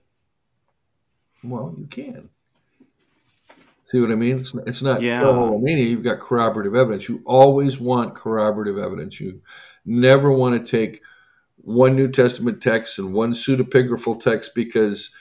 [1.44, 2.30] Well, you can.
[3.86, 4.40] See what I mean?
[4.40, 5.52] It's, it's not Yeah.
[5.62, 5.86] Mania.
[5.86, 7.08] You've got corroborative evidence.
[7.08, 9.20] You always want corroborative evidence.
[9.20, 9.42] You
[9.86, 11.02] never want to take
[11.64, 15.16] one New Testament text and one pseudepigraphal text because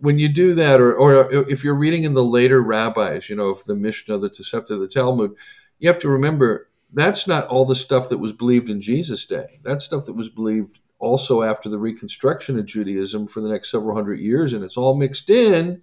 [0.00, 3.50] when you do that, or, or if you're reading in the later rabbis, you know,
[3.50, 5.32] if the Mishnah, the Tosefta, the Talmud,
[5.78, 9.60] you have to remember that's not all the stuff that was believed in Jesus' day.
[9.62, 13.94] That's stuff that was believed also after the reconstruction of Judaism for the next several
[13.94, 15.82] hundred years, and it's all mixed in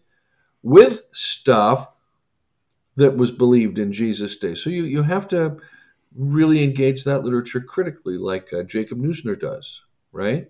[0.64, 1.96] with stuff
[2.96, 4.56] that was believed in Jesus' day.
[4.56, 5.58] So you, you have to
[6.16, 10.50] really engage that literature critically, like uh, Jacob Neusner does, right?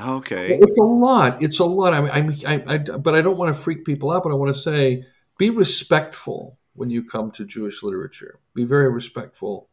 [0.00, 0.58] Okay.
[0.60, 1.42] It's a lot.
[1.42, 1.92] It's a lot.
[1.92, 2.10] I mean,
[2.46, 4.22] I'm, I, I, but I don't want to freak people out.
[4.22, 5.04] But I want to say,
[5.38, 8.38] be respectful when you come to Jewish literature.
[8.54, 9.68] Be very respectful.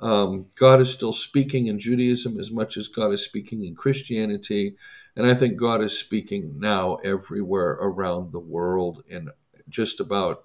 [0.00, 4.76] Um, God is still speaking in Judaism as much as God is speaking in Christianity,
[5.16, 9.30] and I think God is speaking now everywhere around the world in
[9.68, 10.44] just about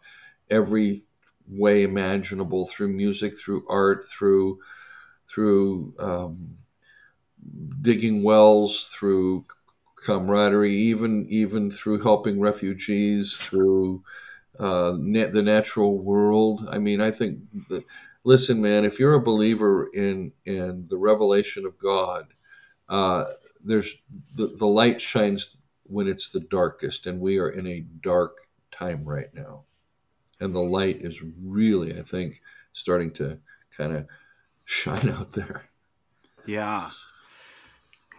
[0.49, 1.01] every
[1.49, 4.59] way imaginable through music, through art, through
[5.27, 6.57] through um,
[7.81, 9.45] digging wells, through
[10.05, 14.03] camaraderie, even even through helping refugees, through
[14.59, 16.67] uh, na- the natural world.
[16.71, 17.39] I mean, I think
[17.69, 17.83] that
[18.23, 22.27] listen, man, if you're a believer in in the revelation of God,
[22.89, 23.25] uh,
[23.63, 23.97] there's
[24.35, 28.37] the, the light shines when it's the darkest, and we are in a dark
[28.71, 29.63] time right now,
[30.43, 32.41] and the light is really, I think,
[32.73, 33.39] starting to
[33.75, 34.07] kind of
[34.65, 35.69] shine out there.
[36.45, 36.89] Yeah.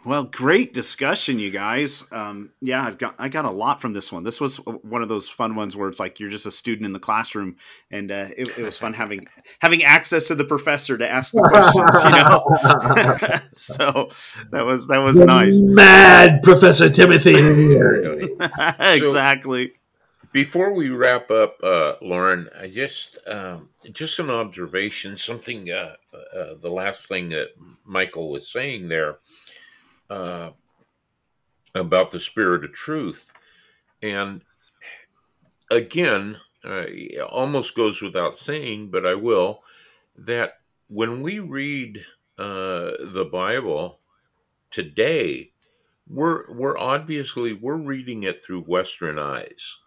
[0.07, 2.05] Well, great discussion, you guys.
[2.13, 4.23] Um, yeah, I've got I got a lot from this one.
[4.23, 6.93] This was one of those fun ones where it's like you're just a student in
[6.93, 7.57] the classroom,
[7.91, 9.27] and uh, it, it was fun having
[9.61, 12.05] having access to the professor to ask the questions.
[12.05, 14.11] You know, so
[14.51, 15.59] that was that was nice.
[15.63, 17.37] Mad Professor Timothy.
[18.79, 19.73] exactly.
[20.35, 25.17] Before we wrap up, uh, Loren, I just um, just an observation.
[25.17, 27.51] Something uh, uh, the last thing that
[27.85, 29.21] Michael was saying there
[30.11, 30.51] uh,
[31.77, 33.33] about the spirit of truth,
[34.03, 34.43] and
[35.71, 36.87] again, uh,
[37.31, 39.63] almost goes without saying, but I will
[40.17, 40.55] that
[40.89, 42.05] when we read
[42.39, 44.01] uh, the Bible
[44.73, 45.53] today,
[46.09, 49.79] we're we're obviously we're reading it through Western eyes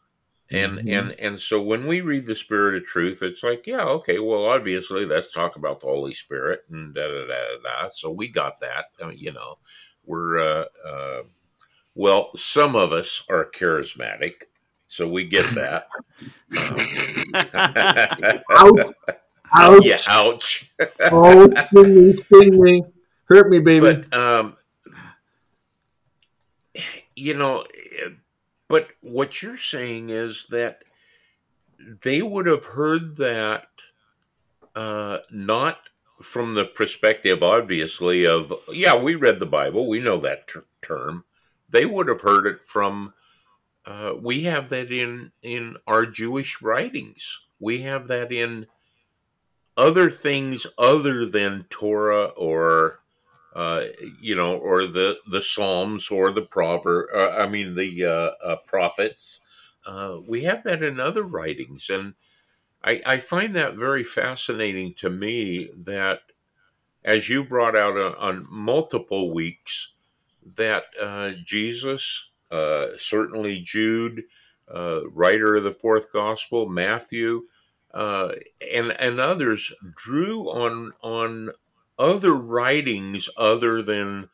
[0.51, 0.97] and Mhm.
[0.97, 4.45] and and so when we read the spirit of truth it's like yeah okay well
[4.45, 7.89] obviously let's talk about the holy spirit and da da da da, da.
[7.89, 9.57] so we got that uh, you know
[10.05, 11.23] we're uh, uh
[11.95, 14.43] well some of us are charismatic
[14.87, 15.87] so we get that
[18.51, 18.93] Ouch!
[19.53, 19.85] Ouch!
[19.85, 20.71] yeah ouch
[21.11, 22.83] Oh, sting me, sting me,
[23.25, 24.03] hurt me, baby.
[24.09, 24.55] but um
[27.15, 27.61] you know
[28.01, 28.09] eh,
[28.67, 30.83] but what you're saying is that
[32.01, 33.67] they would have heard that
[34.75, 35.79] uh not
[36.21, 41.25] from the perspective obviously of yeah we read the bible we know that ter- term.
[41.69, 43.13] They would have heard it from
[43.85, 47.41] uh, we have that in in our jewish writings.
[47.59, 48.67] We have that in
[49.75, 53.01] other things other than torah or
[53.57, 53.85] uh,
[54.21, 57.07] you know, or the the Psalms or the proverb.
[57.11, 59.39] Uh, I mean, the uh, uh, prophets.
[59.83, 62.13] Uh, we have that in other writings, and
[62.83, 65.71] I, I find that very fascinating to me.
[65.75, 66.19] That,
[67.03, 69.93] as you brought out on, on multiple weeks,
[70.55, 70.83] that
[71.43, 74.25] Jesus, certainly Jude,
[74.69, 77.47] writer of the fourth gospel, Matthew,
[77.91, 81.49] and and others drew on on
[81.99, 84.29] other writings other than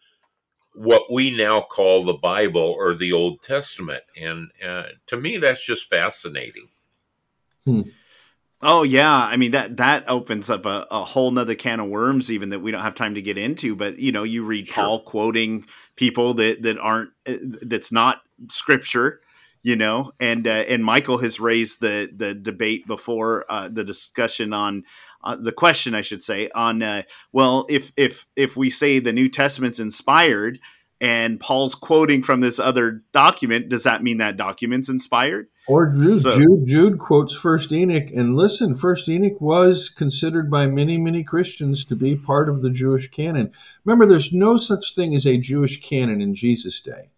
[0.76, 4.03] what we now call the Bible or the Old Testament.
[4.20, 6.70] And uh, to me, that's just fascinating.
[8.66, 12.32] Oh yeah, I mean that that opens up a, a whole nother can of worms,
[12.32, 13.76] even that we don't have time to get into.
[13.76, 14.86] But you know, you read Sure.
[14.86, 15.66] Paul quoting
[15.97, 19.20] people that that aren't uh, that's not scripture,
[19.64, 24.53] you know, and uh, and Michael has raised the the debate before uh, the discussion
[24.53, 24.86] on
[25.24, 29.13] uh, the question, I should say, on uh, well, if if if we say the
[29.13, 30.59] New Testament's inspired
[31.01, 35.47] and Paul's quoting from this other document, does that mean that document's inspired?
[35.67, 40.67] Or Jude, So- Jude, Jude quotes First Enoch, and listen, First Enoch was considered by
[40.67, 43.51] many, many Christians to be part of the Jewish canon.
[43.86, 47.11] Remember, there's no such thing as a Jewish canon in Jesus' day.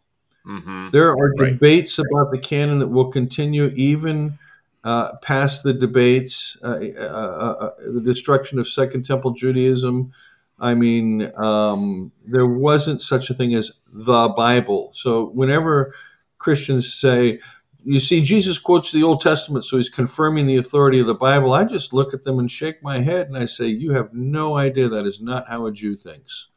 [0.46, 1.54] hmm There are Right.
[1.54, 4.38] debates about the canon that will continue even
[4.86, 10.12] uh, past the debates, uh, uh, uh, uh, the destruction of Second Temple Judaism.
[10.60, 14.90] I mean, um, there wasn't such a thing as the Bible.
[14.94, 15.94] So whenever
[16.38, 17.40] Christians say
[17.88, 21.54] you see, Jesus quotes the Old Testament, so he's confirming the authority of the Bible.
[21.54, 24.58] I just look at them and shake my head and I say, You have no
[24.58, 26.48] idea that is not how a Jew thinks.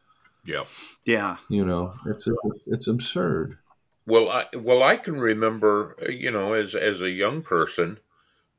[0.47, 0.65] Yeah.
[1.05, 1.37] Yeah.
[1.51, 2.27] You know, it's,
[2.67, 3.59] it's absurd.
[4.07, 7.99] Well, I, well, I can remember, you know, as as a young person,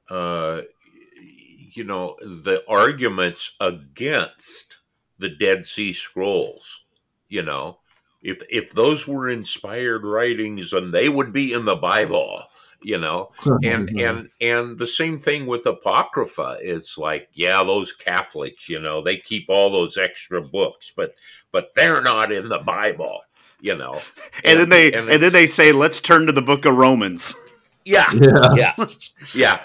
[0.10, 0.62] uh,
[1.72, 4.78] you know, the arguments against
[5.18, 6.86] the Dead Sea Scrolls.
[7.28, 7.80] You know,
[8.22, 12.43] if if those were inspired writings, and they would be in the Bible.
[12.82, 13.32] You know,
[13.62, 16.60] and and and the same thing with apocrypha.
[16.62, 21.14] It's like, yeah, those Catholics, you know, they keep all those extra books, but
[21.51, 23.20] but they're not in the Bible
[23.62, 23.99] you know.
[24.43, 26.76] And, and then they and, and, then they say, let's turn to the book of
[26.76, 27.36] Romans.
[27.86, 28.76] Yeah, yeah, yeah,
[29.36, 29.60] yeah.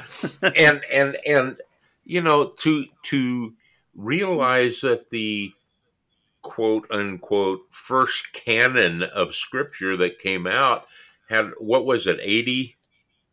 [0.56, 1.56] and and and
[2.04, 3.52] you know to to
[3.94, 5.52] realize that the
[6.42, 10.86] quote unquote first canon of scripture that came out
[11.28, 12.76] had what was it 80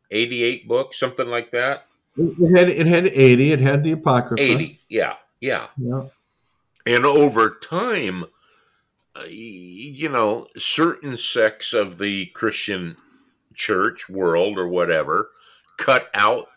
[0.10, 1.86] 88 books something like that?
[2.18, 4.42] It had it had 80 it had the apocrypha.
[4.42, 5.16] 80 yeah.
[5.40, 5.68] Yeah.
[5.78, 6.04] Yeah.
[6.86, 8.26] And over time
[9.16, 12.96] uh, you know, certain sects of the Christian
[13.54, 15.30] church world or whatever
[15.78, 16.48] cut out,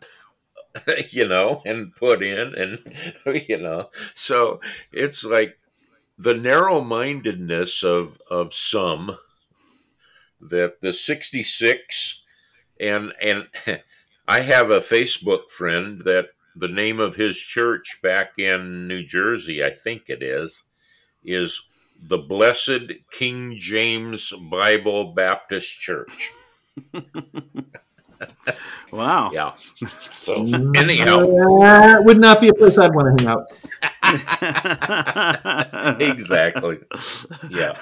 [1.11, 2.79] you know, and put in, and,
[3.49, 4.61] you know, so
[4.93, 5.59] it's like
[6.19, 9.17] the narrow mindedness of, of some
[10.41, 12.25] that the 66
[12.81, 13.49] and, and
[14.29, 19.65] I have a Facebook friend that the name of his church back in New Jersey,
[19.65, 20.65] I think it is,
[21.25, 21.61] is
[22.01, 26.31] the Blessed King James Bible Baptist Church.
[28.93, 29.31] wow.
[29.33, 29.53] Yeah.
[30.11, 30.35] So
[30.77, 31.27] anyhow,
[31.61, 33.53] that would not be a place I'd want to hang out.
[36.01, 36.79] exactly.
[37.51, 37.73] Yeah.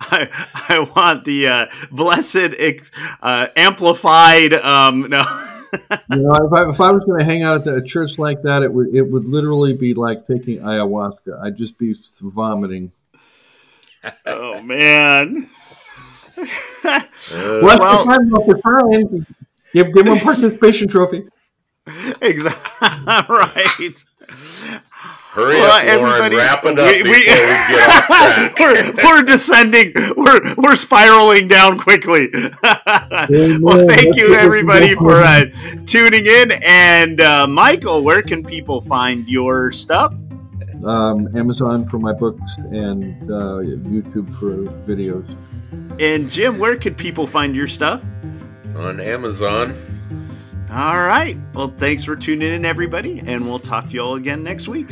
[0.00, 0.28] I
[0.68, 2.54] I want the uh, blessed
[3.22, 4.54] uh, amplified.
[4.54, 5.22] Um, no.
[6.10, 8.42] you know, if I, if I was going to hang out at a church like
[8.42, 11.38] that, it would it would literally be like taking ayahuasca.
[11.42, 12.92] I'd just be vomiting
[14.26, 15.50] oh man.
[16.38, 17.00] Uh,
[17.62, 19.26] well, well
[19.72, 21.24] Give give him a participation trophy.
[22.20, 22.56] Exactly
[23.36, 24.04] right.
[25.30, 26.34] Hurry well, up, everybody.
[26.34, 29.92] Loren, wrap it up we, we, we we're, we're descending.
[30.16, 32.28] We're we're spiraling down quickly.
[32.32, 35.44] well, thank you everybody for uh,
[35.86, 36.52] tuning in.
[36.62, 40.12] And uh, Michael, where can people find your stuff?
[40.84, 45.36] um, Amazon for my books, and uh, YouTube for videos.
[45.98, 48.02] And Jim, where could people find your stuff?
[48.74, 49.74] On Amazon.
[50.70, 51.38] All right.
[51.54, 54.90] Well, thanks for tuning in, everybody, and we'll talk to you all again next week.